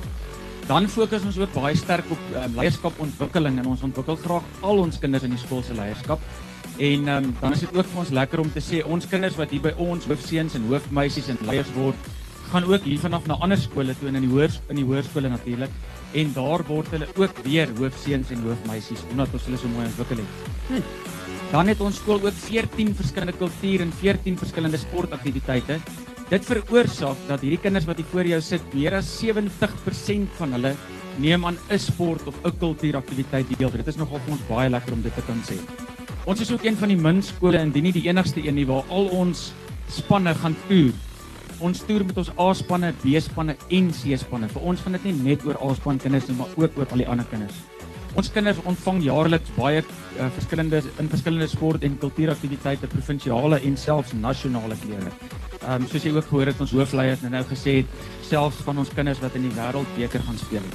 Dan 0.67 0.89
fokus 0.91 1.29
ons 1.29 1.37
ook 1.39 1.53
baie 1.55 1.77
sterk 1.77 2.09
op 2.11 2.29
um, 2.33 2.57
leierskapontwikkeling 2.57 3.61
en 3.61 3.73
ons 3.77 3.85
ontwikkel 3.87 4.17
graag 4.25 4.49
al 4.65 4.85
ons 4.87 5.01
kinders 5.05 5.29
in 5.29 5.37
die 5.37 5.43
skool 5.45 5.65
se 5.65 5.77
leierskap. 5.77 6.23
En 6.81 7.09
um, 7.13 7.33
dan 7.41 7.53
is 7.53 7.65
dit 7.65 7.77
ook 7.77 7.93
vir 7.93 8.05
ons 8.07 8.17
lekker 8.25 8.41
om 8.41 8.53
te 8.53 8.65
sê 8.65 8.81
ons 8.85 9.09
kinders 9.13 9.37
wat 9.37 9.53
hier 9.53 9.69
by 9.69 9.77
ons 9.85 10.09
hoofseuns 10.09 10.57
en 10.57 10.69
hoofmeisies 10.73 11.29
en 11.33 11.45
leiers 11.45 11.73
word, 11.77 12.09
gaan 12.53 12.65
ook 12.65 12.87
hier 12.87 12.99
vanaf 12.99 13.27
na 13.27 13.37
ander 13.45 13.59
skole 13.59 13.95
toe 13.99 14.09
in 14.09 14.21
die 14.21 14.31
hoër 14.31 14.53
in 14.71 14.81
die 14.81 14.87
hoërskole 14.87 15.29
natuurlik 15.29 15.71
en 16.15 16.33
daar 16.35 16.65
word 16.69 16.91
hulle 16.95 17.09
ook 17.17 17.39
weer 17.45 17.71
hoofseuns 17.79 18.31
en 18.31 18.43
hoofmeisies 18.47 19.05
omdat 19.11 19.33
ons 19.33 19.47
hulle 19.49 19.61
so 19.61 19.69
mooi 19.69 19.87
ontwikkel 19.87 20.23
het. 20.23 20.85
Dan 21.53 21.71
het 21.71 21.81
ons 21.81 21.97
skool 22.01 22.23
ook 22.27 22.39
14 22.47 22.95
verskillende 22.99 23.37
kultuur 23.39 23.85
en 23.85 23.93
14 24.01 24.39
verskillende 24.39 24.81
sportaktiwiteite. 24.83 25.79
Dit 26.31 26.47
veroorsaak 26.49 27.21
dat 27.29 27.45
hierdie 27.45 27.61
kinders 27.63 27.87
wat 27.87 28.01
hier 28.01 28.09
voor 28.11 28.27
jou 28.27 28.41
sit, 28.43 28.63
meer 28.75 28.97
as 28.99 29.13
70% 29.23 30.33
van 30.41 30.57
hulle 30.57 30.75
neem 31.23 31.47
aan 31.47 31.59
'n 31.71 31.79
sport 31.79 32.27
of 32.27 32.35
'n 32.45 32.59
kultuuraktiwiteit 32.59 33.47
deel. 33.59 33.71
Dit 33.71 33.87
is 33.87 33.97
nogal 33.97 34.19
vir 34.19 34.33
ons 34.33 34.49
baie 34.49 34.71
lekker 34.71 34.93
om 34.93 35.03
dit 35.03 35.15
te 35.15 35.23
kan 35.27 35.41
sê. 35.47 35.57
Ons 36.27 36.41
is 36.41 36.51
ook 36.51 36.65
een 36.65 36.77
van 36.77 36.89
die 36.89 36.97
min 36.97 37.23
skole 37.23 37.59
indien 37.59 37.83
nie 37.83 37.93
die 37.93 38.09
enigste 38.09 38.47
een 38.47 38.55
nie 38.55 38.67
waar 38.67 38.83
al 38.89 39.07
ons 39.07 39.53
spanne 39.89 40.35
gaan 40.35 40.57
toer. 40.69 40.93
Ons 41.65 41.81
toer 41.89 42.03
met 42.05 42.19
ons 42.21 42.29
A-spanne, 42.37 42.91
B-spanne 43.01 43.55
en 43.73 43.87
C-spanne. 43.97 44.49
Vir 44.53 44.65
ons 44.69 44.81
gaan 44.85 44.97
dit 44.99 45.07
nie 45.09 45.15
net 45.31 45.45
oor 45.49 45.57
A-span 45.65 45.97
kinders 46.03 46.27
nie, 46.29 46.37
maar 46.37 46.53
ook 46.61 46.77
oor 46.77 46.91
al 46.93 47.01
die 47.01 47.09
ander 47.09 47.29
kinders. 47.31 47.63
Ons 48.17 48.29
kinders 48.33 48.61
ontvang 48.69 49.03
jaarliks 49.05 49.53
baie 49.57 49.81
uh, 49.81 50.29
verskillende 50.37 50.83
in 51.01 51.09
verskillende 51.13 51.49
sport 51.49 51.85
en 51.85 51.97
kultuuraktiwiteite, 52.01 52.89
provinsiale 52.93 53.61
en 53.65 53.77
selfs 53.81 54.13
nasionale 54.17 54.77
kleure. 54.85 55.13
Ehm 55.63 55.83
um, 55.83 55.87
soos 55.89 56.05
jy 56.05 56.13
ook 56.13 56.29
gehoor 56.29 56.53
het 56.53 56.61
ons 56.61 56.77
hoofleiers 56.77 57.25
nou 57.25 57.33
nou 57.33 57.43
gesê 57.49 57.79
het, 57.81 57.97
selfs 58.29 58.61
van 58.69 58.85
ons 58.85 58.93
kinders 58.97 59.21
wat 59.25 59.37
in 59.41 59.49
die 59.49 59.57
wêreldbeker 59.57 60.25
gaan 60.29 60.41
speel. 60.41 60.69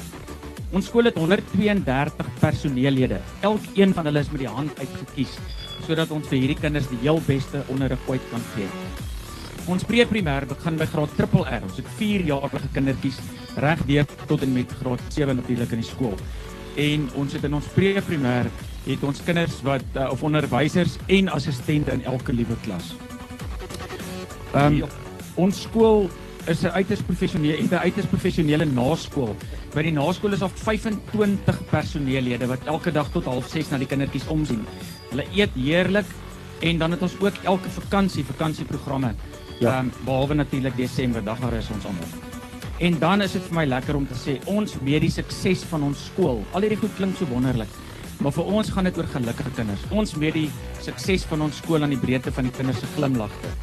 Ons 0.73 0.89
skool 0.89 1.09
het 1.09 1.17
132 1.19 2.33
personeellede. 2.39 3.21
Elkeen 3.45 3.93
van 3.93 4.09
hulle 4.09 4.25
is 4.25 4.33
met 4.33 4.45
die 4.45 4.53
hand 4.57 4.81
uitgekies 4.81 5.37
sodat 5.85 6.11
ons 6.13 6.27
vir 6.29 6.43
hierdie 6.43 6.61
kinders 6.61 6.89
die 6.89 7.01
heel 7.05 7.21
beste 7.25 7.65
onderrig 7.73 8.05
kan 8.05 8.45
gee. 8.53 9.10
Ons 9.69 9.83
pre-primêr 9.85 10.47
begin 10.49 10.77
by 10.79 10.87
graad 10.89 11.11
triple 11.17 11.43
R. 11.45 11.61
Ons 11.67 11.77
het 11.77 11.89
4-jarige 11.99 12.69
kindertjies 12.73 13.19
reg 13.61 13.83
deur 13.85 14.07
tot 14.25 14.41
en 14.41 14.53
met 14.55 14.71
graad 14.79 15.03
7 15.13 15.35
natuurlik 15.37 15.75
in 15.75 15.83
die 15.83 15.89
skool. 15.89 16.15
En 16.81 17.05
ons 17.19 17.35
het 17.35 17.45
in 17.45 17.53
ons 17.53 17.67
pre-primêr 17.75 18.49
het 18.87 19.03
ons 19.05 19.21
kinders 19.27 19.59
wat 19.67 19.85
uh, 19.93 20.07
of 20.09 20.23
onderwysers 20.25 20.97
en 21.07 21.29
assistente 21.29 21.93
in 21.93 22.01
elke 22.09 22.33
liewe 22.33 22.57
klas. 22.65 22.95
Ehm 24.55 24.81
um, 24.81 24.97
ons 25.39 25.61
skool 25.63 26.09
is 26.49 26.63
'n 26.63 26.73
uiters 26.73 27.01
professionele 27.01 27.57
en 27.57 27.69
'n 27.69 27.85
uiters 27.85 28.07
professionele 28.07 28.65
naskool. 28.65 29.35
By 29.73 29.81
die 29.83 29.93
naskool 29.93 30.33
is 30.33 30.39
daar 30.39 30.49
25 30.49 31.61
personeellede 31.69 32.47
wat 32.47 32.65
elke 32.65 32.91
dag 32.91 33.11
tot 33.11 33.25
06:30 33.25 33.71
na 33.71 33.77
die 33.77 33.87
kindertjies 33.87 34.27
omsien. 34.27 34.65
Hulle 35.09 35.25
eet 35.35 35.53
heerlik 35.55 36.05
en 36.59 36.77
dan 36.77 36.91
het 36.91 37.01
ons 37.01 37.19
ook 37.19 37.33
elke 37.43 37.69
vakansie 37.69 38.25
vakansieprogramme. 38.25 39.13
Ja. 39.61 39.77
Ehm 39.77 39.89
behalwe 40.05 40.33
natuurlik 40.33 40.75
Desember, 40.75 41.23
dag 41.23 41.39
daar 41.39 41.53
is 41.53 41.69
ons 41.69 41.85
almal. 41.85 42.09
En 42.81 42.95
dan 42.99 43.21
is 43.21 43.35
dit 43.37 43.43
vir 43.45 43.55
my 43.59 43.65
lekker 43.69 43.95
om 43.95 44.07
te 44.09 44.17
sê 44.17 44.39
ons 44.49 44.73
weet 44.81 45.03
die 45.05 45.11
sukses 45.13 45.61
van 45.69 45.83
ons 45.85 46.05
skool. 46.09 46.41
Al 46.57 46.65
hierdie 46.65 46.79
goed 46.81 46.95
klink 46.97 47.19
so 47.19 47.29
wonderlik. 47.29 47.69
Maar 48.25 48.33
vir 48.33 48.49
ons 48.57 48.71
gaan 48.73 48.89
dit 48.89 48.97
oor 48.97 49.09
gelukkige 49.13 49.53
kinders. 49.59 49.83
Ons 49.93 50.15
weet 50.17 50.33
die 50.33 50.49
sukses 50.81 51.27
van 51.29 51.45
ons 51.45 51.61
skool 51.61 51.85
aan 51.85 51.93
die 51.93 52.01
breedte 52.01 52.33
van 52.33 52.49
die 52.49 52.55
kinders 52.57 52.81
se 52.81 52.89
glimlagte. 52.95 53.53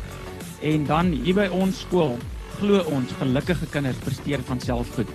En 0.63 0.87
dan 0.87 1.11
hier 1.25 1.35
by 1.35 1.49
ons 1.59 1.83
skool 1.83 2.15
glo 2.61 2.85
ons 2.95 3.19
gelukkige 3.19 3.67
kinders 3.75 3.99
presteer 4.07 4.47
van 4.47 4.63
self 4.63 4.95
goed. 4.95 5.11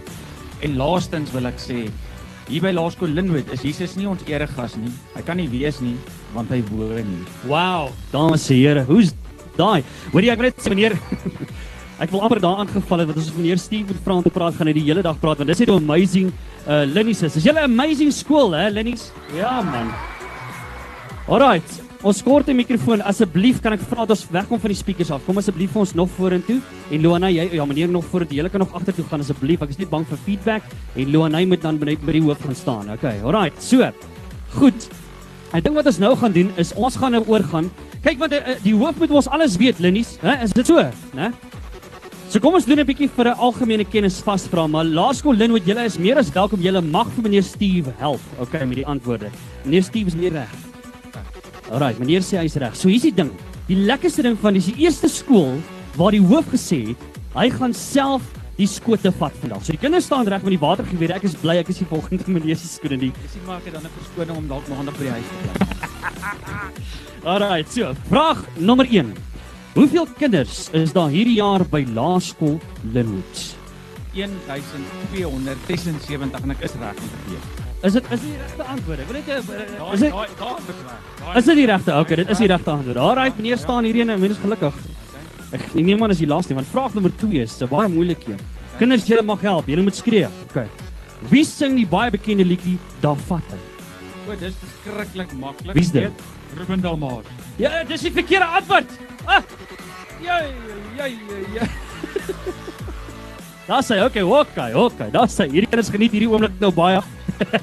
En 0.67 0.75
laastens 0.75 1.31
wil 1.31 1.47
ek 1.47 1.63
sê 1.63 1.85
hier 2.49 2.63
by 2.63 2.75
Laerskool 2.75 3.15
Linwood 3.15 3.55
is 3.55 3.63
Jesus 3.63 3.95
nie 3.95 4.11
ons 4.11 4.23
eregas 4.27 4.75
nie. 4.75 4.91
Hy 5.15 5.23
kan 5.23 5.39
nie 5.39 5.47
wees 5.47 5.79
nie 5.79 5.95
want 6.35 6.51
hy 6.51 6.59
woon 6.73 7.07
nie. 7.07 7.25
Wow, 7.47 7.93
dames 8.11 8.49
en 8.51 8.59
here, 8.59 8.83
hoe's 8.91 9.15
daai? 9.57 9.83
Hoorie 10.12 10.31
ek 10.31 10.39
wil 10.39 10.50
net 10.50 10.62
sê 10.62 10.69
meneer 10.74 10.98
Ek 12.01 12.10
wil 12.10 12.24
amper 12.25 12.41
daaraan 12.41 12.67
geval 12.67 13.03
het 13.03 13.12
want 13.12 13.19
ons 13.22 13.33
meneer 13.38 13.60
Steve 13.62 13.86
moet 13.91 14.01
vra 14.03 14.15
om 14.17 14.24
te 14.25 14.33
praat 14.33 14.55
gaan 14.57 14.67
hy 14.67 14.74
die 14.75 14.88
hele 14.88 15.03
dag 15.05 15.19
praat 15.22 15.39
want 15.39 15.51
dis 15.51 15.62
net 15.62 15.69
'n 15.69 15.77
amazing 15.77 16.33
uh 16.67 16.83
Linnies 16.89 17.22
is. 17.22 17.38
Is 17.38 17.45
julle 17.45 17.62
'n 17.62 17.69
amazing 17.69 18.12
skool 18.12 18.51
hè 18.51 18.69
Linnies? 18.69 19.12
Ja 19.36 19.62
man. 19.62 19.93
Alright, 21.27 21.81
ons 22.01 22.22
kort 22.24 22.50
'n 22.50 22.55
mikrofoon 22.55 23.01
asseblief 23.01 23.62
kan 23.62 23.74
ek 23.74 23.81
vra 23.81 24.05
dat 24.05 24.17
ons 24.17 24.27
wegkom 24.31 24.60
van 24.60 24.69
die 24.69 24.77
speakers 24.77 25.12
af. 25.12 25.22
Kom 25.25 25.38
asseblief 25.38 25.72
vir 25.72 25.79
ons 25.79 25.93
nog 25.93 26.10
vorentoe 26.10 26.60
en 26.91 27.01
Luana 27.01 27.29
jy 27.29 27.53
ja 27.53 27.65
meneer 27.65 27.89
nog 27.89 28.05
vorentoe. 28.05 28.38
Julle 28.38 28.50
kan 28.50 28.60
nog 28.60 28.74
agtertoe 28.74 29.05
gaan 29.05 29.19
asseblief. 29.19 29.62
Ek 29.62 29.69
is 29.69 29.77
net 29.77 29.89
bang 29.89 30.05
vir 30.05 30.17
feedback 30.17 30.63
en 30.95 31.12
Luana 31.12 31.45
moet 31.45 31.62
dan 31.62 31.77
by 31.77 31.95
by 31.95 32.12
die 32.12 32.22
hoof 32.22 32.41
gaan 32.41 32.55
staan. 32.55 32.89
Okay, 32.89 33.22
alright. 33.24 33.62
So. 33.62 33.91
Goed. 34.57 34.89
Ek 35.53 35.63
dink 35.63 35.75
wat 35.75 35.86
ons 35.86 36.00
nou 36.00 36.15
gaan 36.15 36.31
doen 36.33 36.50
is 36.57 36.74
ons 36.74 36.95
gaan 36.98 37.12
nou 37.12 37.24
oorgaan. 37.27 37.69
Kyk 38.03 38.19
want 38.19 38.33
uh, 38.36 38.55
die 38.65 38.74
hoof 38.75 38.98
moet 39.00 39.12
ons 39.15 39.29
alles 39.31 39.55
weet 39.55 39.77
Linnies, 39.79 40.17
hè? 40.19 40.36
Is 40.43 40.51
dit 40.51 40.67
so, 40.67 40.81
né? 41.15 41.29
So 42.27 42.41
kom 42.43 42.57
ons 42.57 42.65
doen 42.67 42.81
'n 42.81 42.86
bietjie 42.86 43.07
vir 43.07 43.29
'n 43.31 43.39
algemene 43.39 43.86
kennis 43.86 44.19
vasvra, 44.19 44.67
maar 44.67 44.83
Laerskool 44.83 45.38
Linwood, 45.38 45.63
julle 45.65 45.86
is 45.86 45.98
meer 45.98 46.17
as 46.17 46.31
welkom. 46.33 46.60
Julle 46.60 46.81
mag 46.81 47.07
vir 47.15 47.24
meneer 47.24 47.43
Steve 47.43 47.93
help. 48.00 48.19
Okay, 48.39 48.65
met 48.65 48.75
die 48.75 48.86
antwoorde. 48.86 49.29
Meneer 49.63 49.83
Steve 49.83 50.07
is 50.07 50.15
nie 50.15 50.29
reg. 50.29 50.50
Alraai, 51.72 51.95
meneer 52.00 52.22
sê 52.22 52.38
hy's 52.41 52.55
reg. 52.55 52.75
So 52.75 52.89
hier's 52.89 53.03
die 53.03 53.13
ding. 53.15 53.31
Die 53.67 53.77
lekkerste 53.77 54.22
ding 54.22 54.38
van 54.38 54.53
dis 54.53 54.65
die 54.65 54.83
eerste 54.83 55.07
skool 55.07 55.62
waar 55.95 56.12
die 56.12 56.22
hoof 56.22 56.51
gesê 56.51 56.89
het 56.89 56.98
hy 57.36 57.50
gaan 57.50 57.74
self 57.74 58.22
die 58.57 58.67
skote 58.67 59.12
vat 59.12 59.33
vandag. 59.39 59.63
So 59.63 59.72
die 59.72 59.79
kinders 59.79 60.05
staan 60.05 60.27
reg 60.27 60.43
met 60.43 60.60
die 60.60 60.60
watergewere. 60.60 61.15
Ek 61.15 61.24
is 61.24 61.36
bly 61.36 61.57
ek 61.63 61.69
is 61.69 61.77
die 61.77 61.88
volgende 61.88 62.27
meneer 62.36 62.57
se 62.57 62.67
skoene 62.67 62.98
nie. 62.98 63.13
Dis 63.24 63.39
nie 63.39 63.48
maak 63.48 63.63
dit 63.63 63.74
dan 63.74 63.86
'n 63.86 63.95
verskoning 63.95 64.38
om 64.38 64.48
dalk 64.48 64.67
maandag 64.67 64.98
by 64.98 65.03
die 65.03 65.15
huis 65.15 65.29
te 65.29 65.36
bly. 65.48 65.92
Alraai, 67.33 67.63
so 67.69 67.93
vraag 68.10 68.38
nommer 68.57 68.86
1. 68.89 69.13
Hoeveel 69.74 70.07
kinders 70.17 70.69
is 70.72 70.91
daar 70.93 71.10
hierdie 71.10 71.36
jaar 71.39 71.65
by 71.69 71.86
Laerskool 71.93 72.60
Linwood? 72.93 73.55
1276 74.13 76.43
en 76.45 76.51
ek 76.53 76.62
is 76.67 76.74
reg 76.77 76.93
met 77.01 77.12
die 77.27 77.38
Is 77.83 77.93
dit 77.98 78.05
is 78.15 78.19
dit 78.22 78.29
die 78.29 78.38
regte 78.39 78.63
antwoord? 78.63 79.00
Ek 79.00 79.07
wil 79.10 79.15
net 79.17 79.27
'n- 79.27 79.33
Daai 79.77 79.93
is 79.93 80.00
dit 80.00 80.13
is 81.36 81.45
dit 81.45 81.55
die 81.55 81.65
regte? 81.65 81.91
Okay, 82.00 82.15
dit 82.15 82.29
is 82.29 82.38
die 82.38 82.48
regte 82.48 82.72
antwoord. 82.72 82.98
Alraai, 82.98 83.31
meneer 83.36 83.57
staan 83.57 83.83
hierdie 83.83 84.01
en 84.07 84.19
mense 84.19 84.39
gelukkig. 84.39 84.74
Ek 85.51 85.74
nee 85.74 85.95
man 85.95 86.10
is 86.12 86.17
die 86.17 86.27
laaste 86.27 86.53
want 86.53 86.67
vraag 86.67 86.93
nommer 86.93 87.12
2 87.17 87.41
is 87.41 87.62
'n 87.62 87.67
baie 87.67 87.88
moeilike 87.89 88.31
een. 88.31 88.39
Kinders, 88.77 89.05
julle 89.05 89.22
mag 89.22 89.41
help. 89.41 89.67
Julle 89.67 89.81
moet 89.81 89.95
skree. 89.95 90.27
Okay. 90.50 90.67
Wie 91.29 91.43
sing 91.43 91.75
die 91.75 91.88
baie 91.88 92.12
bekende 92.12 92.43
liedjie 92.45 92.77
Daar 93.01 93.15
vat 93.15 93.41
hy? 93.51 93.57
O, 94.23 94.35
dis 94.39 94.55
verskriklik 94.61 95.33
maklik. 95.39 95.75
Wie's 95.75 95.91
dit? 95.91 96.23
Ruben 96.57 96.81
Dalmar. 96.83 97.23
Ja, 97.59 97.83
dis 97.87 98.05
die 98.05 98.11
verkeerde 98.13 98.45
antwoord. 98.59 98.97
Ah, 99.25 99.41
Ja, 100.23 100.37
ja, 100.97 101.05
ja, 101.05 101.37
ja. 101.53 101.65
daar 103.67 103.83
sê 103.83 103.97
okay, 104.03 104.23
okay, 104.23 104.71
okay. 104.73 105.09
Daar 105.11 105.27
sê 105.27 105.49
hierdie 105.51 105.67
kinders 105.67 105.91
geniet 105.91 106.13
hierdie 106.15 106.29
oomblik 106.31 106.55
nou 106.61 106.71
baie. 106.75 107.01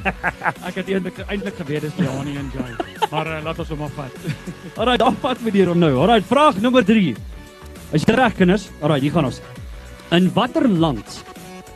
Ek 0.68 0.76
het 0.76 0.90
eintlik 0.90 1.22
eintlik 1.24 1.56
geweet 1.62 1.86
dis 1.86 1.96
Johnny 2.02 2.36
en 2.36 2.50
Joy. 2.52 2.68
Maar 3.12 3.30
uh, 3.32 3.38
laat 3.46 3.62
ons 3.64 3.72
hom 3.72 3.80
maar 3.86 3.94
vat. 3.96 4.28
Alraai, 4.80 4.98
daar 5.00 5.16
vat 5.22 5.40
meneer 5.46 5.72
hom 5.72 5.80
nou. 5.80 5.92
Alraai, 6.02 6.20
vraag 6.28 6.60
nommer 6.60 6.84
3. 6.84 7.14
Is 7.96 8.04
jy 8.04 8.18
reg 8.18 8.36
kinders? 8.36 8.68
Alraai, 8.82 9.00
hier 9.06 9.16
gaan 9.16 9.30
ons. 9.30 9.40
In 10.12 10.28
watter 10.36 10.68
land 10.68 11.20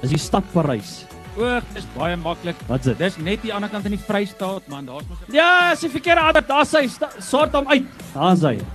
is 0.04 0.12
die 0.12 0.20
stad 0.20 0.44
Parys? 0.52 1.04
O, 1.36 1.60
dis 1.74 1.86
baie 1.96 2.16
maklik. 2.16 2.56
Wat's 2.68 2.86
dit? 2.86 2.98
Dis 2.98 3.16
net 3.18 3.42
die 3.42 3.52
ander 3.54 3.68
kant 3.72 3.84
in 3.88 3.96
die 3.96 4.02
Vrystaat, 4.06 4.68
man. 4.70 4.86
Daar's 4.86 5.06
mos 5.10 5.18
Ja, 5.34 5.72
is 5.72 5.80
die 5.82 5.90
verkeerde 5.90 6.20
antwoord. 6.22 6.48
Daar 6.48 6.66
sy 6.66 6.84
sta- 6.88 7.10
sort 7.20 7.52
hom 7.58 7.66
uit. 7.72 7.86
Daar 8.14 8.36
sy. 8.38 8.54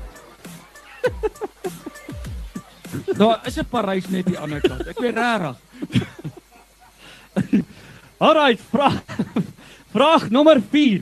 Daar 3.19 3.39
is 3.47 3.57
'n 3.57 3.65
Parys 3.69 4.07
net 4.09 4.25
die 4.25 4.37
ander 4.39 4.61
kant. 4.61 4.87
Ek 4.87 4.99
weet 4.99 5.15
regtig. 5.15 5.55
Alraai, 8.19 8.57
vraag 8.71 9.01
vraag 9.95 10.29
nommer 10.29 10.59
4. 10.71 11.01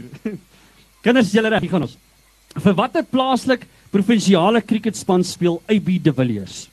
Kinders, 1.02 1.28
is 1.28 1.34
julle 1.34 1.50
reg? 1.50 1.62
Hier 1.62 1.70
gaan 1.72 1.82
ons. 1.88 1.98
Vir 2.58 2.74
watter 2.78 3.04
plaaslik 3.04 3.66
provinsiale 3.90 4.62
cricketspan 4.62 5.24
speel 5.24 5.62
AB 5.70 5.98
de 6.04 6.14
Villiers? 6.14 6.68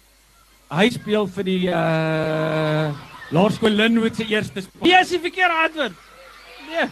Hy 0.75 0.91
speel 0.91 1.27
vir 1.27 1.45
die 1.45 1.69
uh 1.69 2.93
Laerskool 3.35 3.75
Linwood 3.75 4.17
se 4.17 4.27
eerste 4.31 4.63
span. 4.63 4.89
Ja, 4.89 5.01
is 5.03 5.11
die 5.15 5.21
verkeerde 5.23 5.57
antwoord. 5.65 5.93
Nee. 6.69 6.87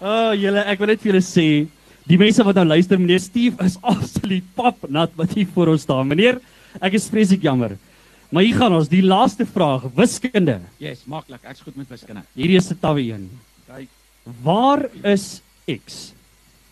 oh, 0.00 0.32
julle, 0.42 0.64
ek 0.72 0.80
wil 0.82 0.92
net 0.92 1.02
vir 1.02 1.12
julle 1.12 1.24
sê, 1.24 1.46
die 2.08 2.18
mense 2.20 2.44
wat 2.46 2.58
nou 2.60 2.66
luister, 2.72 3.00
meneer 3.00 3.22
Steve 3.22 3.64
is 3.68 3.76
absoluut 3.94 4.46
pap 4.56 4.88
nat 4.92 5.12
wat 5.20 5.36
hier 5.36 5.50
voor 5.54 5.74
ons 5.74 5.84
staan. 5.86 6.08
Meneer, 6.10 6.40
ek 6.80 6.96
is 7.00 7.10
vreeslik 7.12 7.44
jammer. 7.44 7.76
Maar 8.34 8.48
hier 8.48 8.56
gaan 8.58 8.74
ons, 8.74 8.88
die 8.90 9.04
laaste 9.04 9.46
vraag, 9.46 9.84
wiskunde. 9.94 10.58
Yes, 10.82 11.04
maklik. 11.10 11.44
Ek's 11.46 11.62
goed 11.62 11.76
met 11.78 11.92
wiskunde. 11.92 12.24
Hierdie 12.34 12.58
is 12.58 12.72
'n 12.72 12.80
tawwe 12.82 13.04
een. 13.12 13.28
Kyk, 13.68 13.88
Waar 14.42 14.88
is 15.04 15.42
X? 15.68 16.14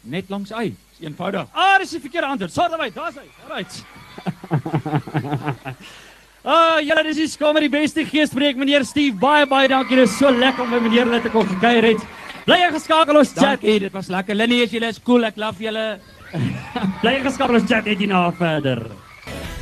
net 0.02 0.30
langs 0.30 0.50
hy. 0.50 0.72
Dis 0.72 1.06
eenvoudig. 1.06 1.46
Ah, 1.54 1.78
dis 1.78 1.94
die 1.94 2.00
verkeerde 2.02 2.32
antwoord. 2.34 2.58
Uit. 2.58 2.94
Daar's 2.94 3.18
hy. 3.20 3.26
Alright. 3.46 3.84
Ah, 6.42 6.80
julle 6.82 7.04
dis 7.06 7.20
die 7.20 7.28
skool 7.30 7.52
met 7.54 7.62
die 7.62 7.70
beste 7.70 8.02
geespreek 8.02 8.56
meneer 8.58 8.82
Steve. 8.82 9.14
Baie 9.14 9.46
baie 9.46 9.68
dankie. 9.70 10.00
Dit 10.00 10.08
is 10.08 10.16
so 10.18 10.30
lekker 10.34 10.64
om 10.64 10.72
by 10.74 10.80
meneer 10.82 11.06
hulle 11.06 11.20
te 11.22 11.30
kom 11.30 11.46
gekuier 11.46 11.86
het. 11.92 12.02
Bly 12.48 12.58
geskakel 12.74 13.20
ons 13.20 13.30
chat. 13.30 13.60
Dankie, 13.62 13.78
dit 13.84 13.94
was 13.94 14.10
lekker. 14.10 14.34
Linnie, 14.34 14.64
as 14.66 14.74
julle 14.74 14.90
is 14.90 14.98
cool, 15.06 15.22
ek 15.28 15.38
love 15.38 15.62
julle. 15.62 15.86
Bly 17.04 17.14
geskakel 17.28 17.60
ons 17.60 17.70
chat 17.70 17.86
net 17.86 18.02
hierna 18.02 18.24
verder. 18.42 18.82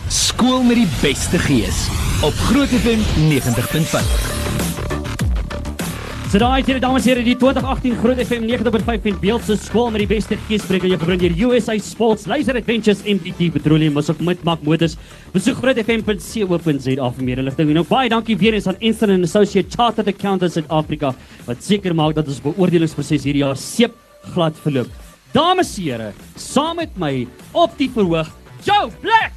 Skool 0.09 0.65
met 0.65 0.81
die 0.81 0.89
beste 1.05 1.43
gees 1.45 1.85
op 2.25 2.41
Groot 2.49 2.73
FM 2.81 3.05
90.5. 3.29 4.60
So 6.31 6.39
daai 6.39 6.63
hier 6.63 6.79
dames 6.79 7.03
here 7.09 7.25
die 7.27 7.33
2018 7.35 7.97
Groot 7.99 8.21
FM 8.23 8.45
90.5 8.47 9.07
en 9.11 9.17
Beeldse 9.19 9.57
skool 9.59 9.89
met 9.91 10.05
die 10.05 10.13
beste 10.13 10.37
geespreek 10.47 10.85
jy 10.87 10.95
gebring 10.95 11.25
hier 11.25 11.33
USA 11.49 11.75
Sports, 11.83 12.29
Laser 12.31 12.55
Adventures 12.55 13.01
en 13.03 13.19
BT 13.19 13.49
Petroleum 13.51 13.97
met 13.99 14.45
Mac 14.47 14.61
Motors. 14.63 14.95
Besoek 15.35 15.57
grootfm.co.za 15.59 17.09
vir 17.17 17.25
meer 17.27 17.41
inligting. 17.43 17.73
En 17.73 17.81
ook 17.81 17.89
baie 17.91 18.13
dankie 18.13 18.37
weer 18.39 18.55
eens 18.55 18.69
aan 18.71 18.79
Instant 18.79 19.11
and 19.11 19.27
Associate 19.27 19.67
Chartered 19.75 20.07
Accountants 20.07 20.55
in 20.57 20.69
Afrika 20.71 21.11
wat 21.49 21.65
seker 21.67 21.97
maak 21.99 22.15
dat 22.15 22.31
ons 22.31 22.39
beoordelingsproses 22.45 23.27
hierdie 23.27 23.43
jaar 23.43 23.59
seep 23.59 23.97
glad 24.31 24.55
verloop. 24.63 24.93
Dames 25.35 25.73
en 25.81 25.83
here, 25.83 26.13
saam 26.37 26.79
met 26.79 26.95
my 26.95 27.27
op 27.51 27.75
die 27.75 27.91
verhoog, 27.91 28.31
Joe 28.63 28.87
Black. 29.03 29.35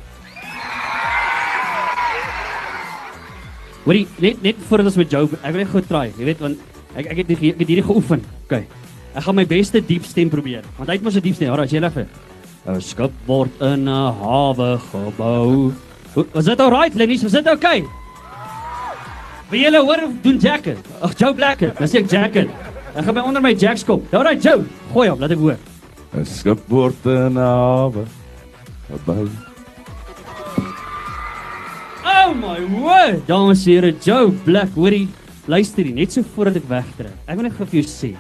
Hoorie, 3.87 4.05
net 4.21 4.45
net 4.45 4.61
voordat 4.69 4.91
ons 4.93 5.01
met 5.01 5.09
Joe, 5.09 5.25
ek 5.41 5.57
wil 5.57 5.63
net 5.63 5.73
gou 5.73 5.83
try. 5.89 6.05
Jy 6.19 6.29
weet 6.29 6.45
want 6.45 6.61
ek 6.95 7.05
ek 7.11 7.17
het 7.17 7.27
die, 7.27 7.51
ek 7.51 7.59
het 7.59 7.67
hierdie 7.67 7.85
geoefen. 7.85 8.23
OK. 8.45 8.63
Ek 9.13 9.23
gaan 9.23 9.35
my 9.35 9.45
beste 9.45 9.81
diep 9.81 10.05
stem 10.05 10.29
probeer. 10.29 10.63
Want 10.77 10.89
hy 10.89 10.95
het 10.95 11.03
mos 11.03 11.15
'n 11.15 11.21
diep 11.21 11.35
stem. 11.35 11.51
Alraai, 11.51 11.69
jy 11.69 11.79
vir. 11.89 12.07
'n 12.65 12.81
Skip 12.81 13.11
word 13.27 13.51
in 13.61 13.87
'n 13.87 14.13
hawe 14.21 14.79
gebou. 14.91 15.73
Was 16.33 16.45
dit 16.45 16.59
alright, 16.59 16.95
Lenny? 16.95 17.17
Was 17.17 17.31
dit 17.31 17.47
okay? 17.47 17.83
Wil 19.49 19.59
jy 19.59 19.71
hoor 19.77 20.03
of 20.03 20.11
doen 20.21 20.37
Jacket? 20.39 20.77
Ag, 21.01 21.13
Joe 21.17 21.33
Blacker. 21.33 21.73
Dis 21.79 21.93
ek 21.93 22.09
Jacket. 22.09 22.49
Ek 22.95 23.05
gaan 23.05 23.13
my 23.13 23.21
onder 23.21 23.41
my 23.41 23.53
jacks 23.53 23.83
kom. 23.83 24.01
Alright, 24.13 24.41
Joe. 24.43 24.63
Gooi 24.93 25.09
hom, 25.09 25.19
laat 25.19 25.31
ek 25.31 25.37
hoor. 25.37 25.57
'n 26.13 26.25
Skip 26.25 26.59
word 26.69 27.05
in 27.05 27.33
'n 27.33 27.41
hawe 27.41 28.05
gebou. 28.89 29.29
Oh 32.05 32.33
my 32.33 32.61
word. 32.81 33.25
Dames 33.27 33.65
en 33.67 33.73
here, 33.73 33.91
Joe 33.99 34.31
Black, 34.45 34.69
hoorie, 34.75 35.07
luister 35.47 35.83
hier, 35.85 35.93
net 35.95 36.11
so 36.11 36.23
voordat 36.35 36.55
ek 36.61 36.67
wegtrek. 36.69 37.13
Ek 37.27 37.35
wil 37.39 37.43
net 37.49 37.53
vir 37.57 37.67
jou 37.81 37.83
sê. 37.87 38.13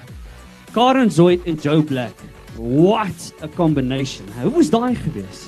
Karen 0.73 1.09
Zoid 1.11 1.45
en 1.45 1.55
Joe 1.61 1.81
Black. 1.83 2.13
What 2.57 3.33
a 3.41 3.47
combination. 3.47 4.25
Hoe 4.41 4.51
was 4.57 4.69
daai 4.69 4.95
gewees? 4.95 5.47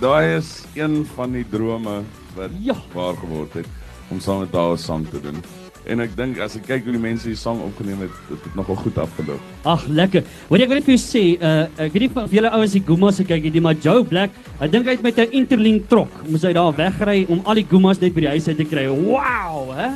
Daai 0.00 0.36
is 0.38 0.64
een 0.74 1.04
van 1.16 1.32
die 1.32 1.44
drome 1.50 2.02
wat 2.36 2.50
Ja. 2.62 2.76
waar 2.94 3.14
geword 3.16 3.52
het. 3.54 3.66
om 4.10 4.20
saam 4.20 4.38
met 4.40 4.52
daai 4.52 4.76
sang 4.80 5.02
te 5.10 5.20
doen. 5.20 5.36
En 5.84 6.00
ek 6.00 6.16
dink 6.16 6.38
as 6.40 6.56
ek 6.56 6.62
kyk 6.66 6.84
hoe 6.84 6.92
die 6.92 7.00
mense 7.00 7.28
die 7.28 7.36
sang 7.36 7.60
opgeneem 7.60 8.00
het, 8.00 8.10
dit 8.28 8.38
het 8.44 8.54
nogal 8.56 8.76
goed 8.76 8.96
afgeloop. 8.98 9.40
Ag, 9.68 9.84
lekker. 9.88 10.24
Hoor 10.48 10.58
ek 10.64 10.68
wil 10.68 10.78
net 10.78 10.84
vir 10.86 10.94
jou 10.96 11.02
sê, 11.02 11.22
uh 11.42 11.66
ek 11.76 11.92
weet 11.92 12.00
nie 12.06 12.22
of 12.24 12.32
julle 12.32 12.48
ouens 12.50 12.72
die 12.72 12.80
Gumas 12.86 13.16
se 13.20 13.24
kyk 13.24 13.42
hierdie, 13.42 13.60
maar 13.60 13.74
Joe 13.74 14.04
Black, 14.04 14.30
ek 14.60 14.72
dink 14.72 14.86
hy 14.86 14.92
het 14.96 15.02
met 15.02 15.18
'n 15.18 15.28
interlink 15.32 15.88
trok, 15.88 16.08
moes 16.28 16.42
hy 16.42 16.52
daar 16.54 16.72
wegry 16.72 17.26
om 17.28 17.42
al 17.44 17.54
die 17.54 17.66
Gumas 17.68 18.00
net 18.00 18.14
by 18.14 18.20
die 18.20 18.28
huis 18.28 18.48
uit 18.48 18.56
te 18.56 18.64
kry. 18.64 18.88
Wow, 18.88 19.76
hè? 19.76 19.88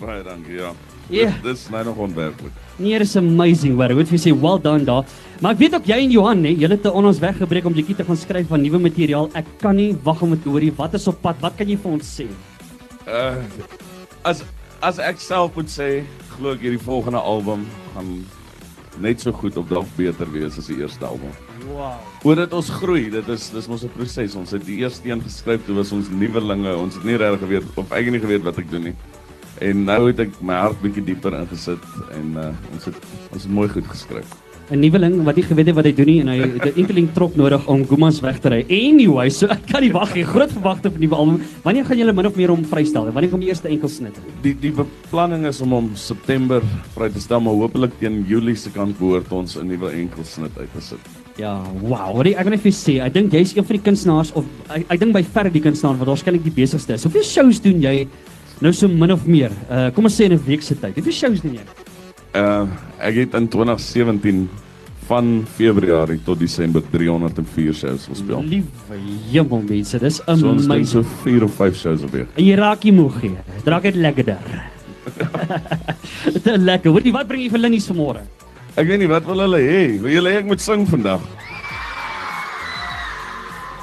Baie 0.00 0.22
dankie, 0.24 0.56
ja. 0.56 0.72
Ja. 1.10 1.26
Dit, 1.26 1.42
dit 1.42 1.56
is 1.56 1.66
nou 1.68 1.82
nog 1.84 1.96
onwerklik. 1.96 2.52
Nee, 2.76 2.98
is 3.02 3.16
amazing 3.18 3.74
werk. 3.76 3.92
Ek 3.92 3.98
wil 3.98 4.06
vir 4.08 4.20
sê 4.22 4.32
well 4.32 4.60
done 4.62 4.86
daar. 4.86 5.08
Maar 5.42 5.56
ek 5.56 5.62
weet 5.64 5.74
ook 5.76 5.88
jy 5.90 5.98
en 6.04 6.14
Johan, 6.14 6.44
hè, 6.46 6.52
julle 6.54 6.76
het 6.76 6.84
te 6.86 6.92
ons 6.92 7.20
weggebreek 7.20 7.66
om 7.68 7.74
bietjie 7.76 7.98
te 7.98 8.06
gaan 8.06 8.16
skryf 8.16 8.48
van 8.48 8.62
nuwe 8.62 8.80
materiaal. 8.86 9.28
Ek 9.36 9.48
kan 9.60 9.76
nie 9.76 9.90
wag 10.06 10.22
om 10.22 10.36
te 10.38 10.48
hoor 10.48 10.64
nie. 10.64 10.72
Wat 10.78 10.94
is 10.96 11.08
op 11.10 11.20
pad? 11.24 11.40
Wat 11.42 11.58
kan 11.58 11.68
jy 11.68 11.76
vir 11.82 11.98
ons 11.98 12.14
sê? 12.20 12.28
Uh 13.08 13.42
as 14.28 14.44
as 14.84 15.00
ek 15.02 15.20
self 15.20 15.56
moet 15.56 15.68
sê, 15.72 15.88
glo 16.36 16.54
ek 16.54 16.62
hierdie 16.64 16.80
volgende 16.80 17.20
album 17.20 17.66
gaan 17.94 18.10
net 19.00 19.20
so 19.20 19.32
goed 19.32 19.56
of 19.56 19.68
dalk 19.68 19.88
beter 19.96 20.28
wees 20.32 20.58
as 20.60 20.68
die 20.68 20.78
eerste 20.80 21.06
album. 21.08 21.32
Wow. 21.68 21.96
Oor 22.24 22.36
dit 22.40 22.56
ons 22.56 22.68
groei, 22.80 23.08
dit 23.12 23.28
is 23.32 23.48
dis 23.52 23.68
mos 23.68 23.84
'n 23.84 23.92
proses. 23.96 24.36
Ons 24.36 24.52
het 24.56 24.64
die 24.64 24.80
eerste 24.84 25.08
een 25.08 25.20
geskryf 25.24 25.64
toe 25.66 25.74
was 25.76 25.92
ons 25.92 26.08
nuwelinge. 26.08 26.76
Ons 26.76 26.94
het 26.94 27.04
nie 27.04 27.16
regtig 27.16 27.48
geweet 27.48 27.64
of 27.76 27.92
ek 27.92 28.10
nie 28.10 28.20
geweet 28.20 28.44
wat 28.44 28.58
ek 28.58 28.70
doen 28.70 28.92
nie. 28.92 28.96
En 29.60 29.84
nou 29.84 30.06
het 30.08 30.20
ek 30.24 30.38
my 30.40 30.56
hart 30.56 30.78
bietjie 30.80 31.04
dieper 31.04 31.34
ingesit 31.36 31.82
en 32.16 32.36
uh 32.40 32.52
ons 32.72 32.86
het 32.88 32.96
ons 33.30 33.42
het 33.42 33.52
mooi 33.52 33.68
goed 33.68 33.88
geskryf. 33.92 34.30
'n 34.70 34.78
Nuweling 34.78 35.24
wat 35.26 35.34
nie 35.34 35.42
geweet 35.42 35.66
het 35.66 35.74
wat 35.74 35.86
hy 35.88 35.92
doen 35.98 36.06
nie 36.06 36.20
en 36.22 36.28
hy 36.30 36.36
het 36.40 36.64
'n 36.70 36.78
interlink 36.78 37.12
trok 37.14 37.34
nodig 37.36 37.66
om 37.66 37.84
Gumas 37.84 38.20
weg 38.20 38.38
te 38.38 38.48
ry. 38.48 38.64
Anyway, 38.70 39.28
so 39.28 39.46
ek 39.46 39.66
kan 39.66 39.82
nie 39.82 39.92
wag 39.92 40.14
nie. 40.14 40.24
Groot 40.24 40.52
verwagting 40.52 40.92
vir 40.92 41.00
die 41.00 41.10
album. 41.10 41.42
Wanneer 41.64 41.84
gaan 41.84 41.98
julle 41.98 42.12
min 42.12 42.26
of 42.26 42.36
meer 42.36 42.48
hom 42.48 42.64
vrystel? 42.64 43.12
Wanneer 43.12 43.30
kom 43.30 43.40
die 43.40 43.48
eerste 43.48 43.68
enkelsnit? 43.68 44.14
Die 44.42 44.54
die 44.54 44.70
beplanning 44.70 45.46
is 45.46 45.60
om 45.60 45.70
hom 45.70 45.90
September 45.94 46.62
vry 46.94 47.10
te 47.10 47.20
stel, 47.20 47.40
maar 47.40 47.54
hopelik 47.54 47.98
teen 47.98 48.24
Julie 48.28 48.56
se 48.56 48.70
kant 48.70 48.98
behoort 48.98 49.32
ons 49.32 49.56
'n 49.56 49.66
nuwe 49.66 49.90
enkelsnit 49.90 50.56
uit 50.56 50.72
te 50.72 50.80
sit. 50.80 50.98
Ja, 51.36 51.62
wow. 51.82 52.14
Hoorie, 52.14 52.36
ek 52.36 52.44
wil 52.44 52.50
net 52.50 52.60
vir 52.60 52.72
sê, 52.72 53.00
ek 53.00 53.14
dink 53.14 53.32
jy's 53.32 53.56
een 53.56 53.64
van 53.64 53.76
die 53.76 53.82
kunstenaars 53.82 54.32
of 54.32 54.44
ek, 54.68 54.84
ek 54.88 55.00
dink 55.00 55.12
by 55.12 55.22
verre 55.22 55.50
die 55.50 55.62
kunstenaar 55.62 55.98
wat 55.98 56.08
waarskynlik 56.08 56.44
die 56.44 56.52
besigste 56.52 56.94
is. 56.94 57.04
Hoeveel 57.04 57.22
shows 57.22 57.60
doen 57.60 57.80
jy 57.82 58.08
nou 58.60 58.72
so 58.72 58.88
min 58.88 59.12
of 59.12 59.26
meer? 59.26 59.52
Uh 59.70 59.90
kom 59.94 60.04
ons 60.04 60.16
sê 60.20 60.24
in 60.28 60.32
'n 60.32 60.42
week 60.46 60.62
se 60.62 60.74
tyd. 60.74 60.94
Hoeveel 60.94 61.12
shows 61.12 61.40
doen 61.40 61.54
jy? 61.54 61.64
Uh 62.34 62.66
ek 63.00 63.14
het 63.14 63.34
in 63.34 63.48
2017 63.48 64.48
van 65.10 65.44
Februarie 65.56 66.20
tot 66.24 66.38
Desember 66.38 66.82
304 66.92 67.74
shows 67.74 68.06
gespeel. 68.06 68.42
Liewe 68.42 68.98
hemel 69.32 69.62
mense, 69.68 69.98
dis 69.98 70.16
So 70.16 70.22
ons 70.32 70.40
doen 70.40 70.58
amazing. 70.70 70.86
so 70.86 71.02
4 71.24 71.42
of 71.44 71.54
5 71.54 71.74
shows 71.76 72.02
'n 72.02 72.10
week. 72.12 72.28
En 72.36 72.44
jy 72.44 72.54
raak 72.54 72.84
nie 72.84 72.92
moeg 72.92 73.22
nie. 73.22 73.36
Dit 73.56 73.66
raak 73.66 73.82
net 73.82 73.94
lekkerder. 73.96 74.38
Dit 76.24 76.46
is 76.46 76.56
lekker. 76.70 76.90
Hoorie, 76.92 77.12
wat 77.12 77.26
bring 77.28 77.42
jy 77.42 77.50
vir 77.50 77.58
Linnies 77.58 77.88
vanmôre? 77.90 78.20
Ek 78.76 78.86
weet 78.86 78.98
nie 79.00 79.08
wat 79.08 79.24
wil 79.26 79.40
hulle 79.40 79.58
hê. 79.58 79.98
Wil 80.00 80.12
julle 80.12 80.30
hê 80.30 80.36
ek 80.38 80.46
moet 80.46 80.60
sing 80.60 80.86
vandag? 80.86 81.20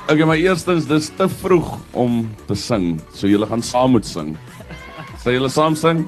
Okay, 0.08 0.24
maar 0.24 0.38
eerstens 0.40 0.86
dis 0.88 1.10
te 1.18 1.28
vroeg 1.28 1.74
om 1.92 2.30
te 2.48 2.56
sing. 2.56 3.02
So 3.14 3.28
julle 3.28 3.46
gaan 3.50 3.62
saam 3.62 3.92
moet 3.92 4.06
sing. 4.08 4.38
Sal 5.24 5.34
julle 5.34 5.50
saam 5.50 5.76
sing? 5.76 6.06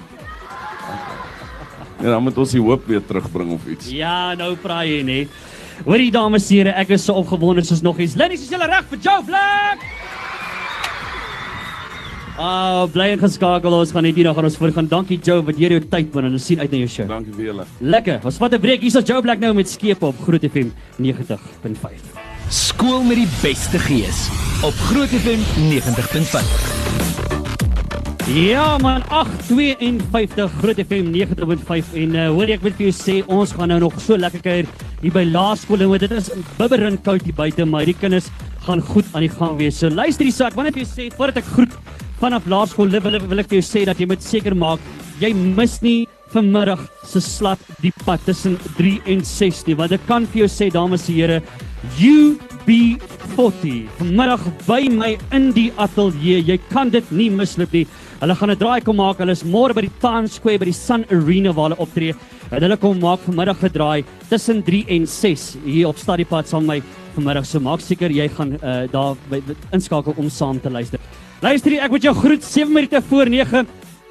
Ja, 2.00 2.13
dan 2.13 2.24
moet 2.24 2.38
ons 2.39 2.54
die 2.56 2.62
hoop 2.63 2.86
weer 2.88 3.01
terugbring 3.04 3.51
of 3.58 3.66
iets. 3.68 3.89
Ja, 3.92 4.34
nou 4.39 4.54
praai 4.56 4.86
jy 4.88 5.00
nê. 5.04 5.20
Hoorie 5.86 6.12
dames 6.12 6.48
en 6.51 6.58
here, 6.58 6.75
ek 6.80 6.94
is 6.96 7.06
so 7.08 7.16
opgewonde 7.20 7.63
soos 7.68 7.82
nog 7.84 8.00
eens. 8.00 8.16
Linnies, 8.20 8.46
is 8.46 8.51
julle 8.51 8.68
reg 8.68 8.88
vir 8.92 9.01
Joe 9.04 9.24
Black? 9.28 9.84
Ah, 12.39 12.86
bly 12.88 13.18
geskakel. 13.20 13.74
Ons 13.75 13.92
gaan 13.92 14.06
net 14.08 14.16
hier 14.16 14.30
nog 14.30 14.38
aan 14.39 14.48
ons 14.48 14.56
voorgaan. 14.56 14.88
Dankie 14.88 15.20
Joe 15.20 15.42
wat 15.44 15.60
hier 15.60 15.75
jou 15.75 15.82
tyd 15.92 16.13
wen 16.16 16.30
en 16.30 16.38
ons 16.38 16.46
sien 16.48 16.62
uit 16.62 16.72
na 16.72 16.80
jou 16.86 16.92
show. 16.94 17.08
Dankie 17.10 17.36
vir 17.36 17.50
julle. 17.50 17.68
Lekker. 17.84 18.22
Ons 18.24 18.39
vat 18.39 18.54
'n 18.54 18.62
breek. 18.63 18.80
Hier 18.80 18.96
is 18.96 19.08
Joe 19.08 19.22
Black 19.22 19.39
nou 19.39 19.54
met 19.54 19.68
Skepe 19.68 20.06
op 20.06 20.16
Groot 20.24 20.42
FM 20.42 20.72
90.5. 20.98 22.00
Skool 22.50 23.04
met 23.04 23.18
die 23.18 23.30
beste 23.42 23.78
gees 23.80 24.30
op 24.63 24.74
Groot 24.88 25.10
FM 25.10 25.44
90.5. 25.68 26.99
Ja 28.29 28.77
man, 28.77 29.01
852 29.09 30.51
Groot 30.59 30.77
FM 30.77 31.07
90.5 31.15 31.95
en 31.98 32.12
uh, 32.13 32.27
hoor 32.29 32.51
ek 32.53 32.62
wil 32.62 32.75
vir 32.77 32.86
jou 32.86 32.93
sê 32.93 33.15
ons 33.25 33.50
gaan 33.57 33.72
nou 33.74 33.79
nog 33.81 33.96
so 34.05 34.20
lekker 34.22 34.44
kuier 34.46 34.70
hier 35.00 35.15
by 35.15 35.24
laerskool 35.25 35.81
en 35.81 35.96
dit 36.03 36.13
is 36.13 36.29
bibberend 36.59 37.01
koud 37.07 37.25
hier 37.25 37.33
buite, 37.33 37.65
maar 37.65 37.89
die 37.89 37.98
kinders 37.98 38.27
gaan 38.68 38.83
goed 38.92 39.09
aan 39.18 39.25
die 39.25 39.31
gang 39.33 39.57
wees. 39.57 39.79
So 39.81 39.89
luister 39.89 40.29
hier 40.29 40.35
saak, 40.35 40.53
wanneer 40.53 40.77
jy 40.77 40.85
sê 40.85 41.07
voordat 41.15 41.42
ek 41.42 41.50
groet 41.55 41.74
vanaf 42.22 42.46
laerskool 42.53 42.94
wil, 42.94 43.18
wil 43.31 43.42
ek 43.42 43.50
vir 43.50 43.63
jou 43.63 43.65
sê 43.65 43.81
dat 43.89 43.98
jy 43.98 44.05
moet 44.11 44.22
seker 44.22 44.53
maak 44.53 44.85
jy 45.20 45.33
mis 45.33 45.79
nie 45.81 45.98
vanmiddag 46.29 46.85
se 47.09 47.24
slat 47.25 47.61
die 47.81 47.92
pad 48.05 48.22
tussen 48.27 48.59
3 48.77 49.00
en 49.09 49.25
6 49.25 49.65
nie, 49.68 49.75
want 49.79 49.96
ek 49.98 50.05
kan 50.05 50.29
vir 50.29 50.44
jou 50.44 50.51
sê 50.53 50.70
dames 50.74 51.09
en 51.09 51.18
here, 51.18 51.42
UB40 52.00 53.87
vanmiddag 54.00 54.42
by 54.68 54.81
my 54.92 55.13
in 55.35 55.51
die 55.55 55.70
ateljee. 55.79 56.42
Jy 56.44 56.57
kan 56.70 56.92
dit 56.92 57.11
nie 57.15 57.29
misloop 57.31 57.72
nie. 57.74 57.85
Hulle 58.20 58.35
gaan 58.35 58.51
'n 58.51 58.59
draai 58.59 58.81
kom 58.83 58.98
maak. 58.98 59.20
Hulle 59.20 59.31
is 59.31 59.44
môre 59.44 59.74
by 59.74 59.81
die 59.81 60.00
Times 60.01 60.35
Square 60.35 60.59
by 60.59 60.65
die 60.65 60.74
Sun 60.74 61.05
Arena 61.09 61.53
waar 61.53 61.70
hulle 61.70 61.79
optree. 61.79 62.13
En 62.51 62.61
hulle 62.61 62.77
kom 62.77 63.00
maak 63.00 63.20
vanmiddag 63.20 63.63
'n 63.63 63.72
draai 63.72 64.03
tussen 64.29 64.63
3 64.63 64.85
en 64.89 65.07
6 65.07 65.57
hier 65.63 65.87
op 65.87 65.98
Stadiepad 65.98 66.48
saam 66.48 66.65
met 66.65 66.83
my 66.83 66.83
vanmiddag. 67.15 67.46
So 67.46 67.59
maak 67.59 67.79
seker 67.79 68.09
jy 68.11 68.27
gaan 68.27 68.59
uh, 68.61 68.87
daar 68.92 69.15
by, 69.29 69.39
by, 69.39 69.55
inskakel 69.72 70.13
om 70.18 70.29
saam 70.29 70.59
te 70.59 70.70
luister. 70.70 71.00
Luister 71.42 71.72
hier, 71.72 71.83
ek 71.83 71.92
moet 71.92 72.03
jou 72.03 72.15
groet 72.15 72.44
7 72.44 72.74
minute 72.74 73.01
voor 73.09 73.29
9. 73.29 73.68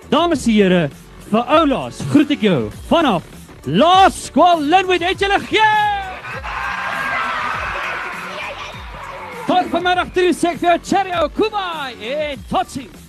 Dames 0.09 0.47
en 0.47 0.53
here, 0.55 0.91
vir 1.31 1.45
oulaas, 1.45 2.01
groet 2.11 2.31
ek 2.31 2.41
jou 2.41 2.71
vanaf 2.89 3.23
Laerskool 3.67 4.63
Linwood. 4.63 5.05
Het 5.05 5.21
julle 5.21 5.39
gee? 5.41 5.98
Tot 9.49 9.71
vanmiddag 9.73 10.11
3 10.13 10.35
sê 10.37 10.51
vir 10.61 10.69
jou 10.69 10.79
cheerio, 10.85 11.29
kubai 11.33 11.95
en 12.05 12.43
totsiens. 12.51 13.08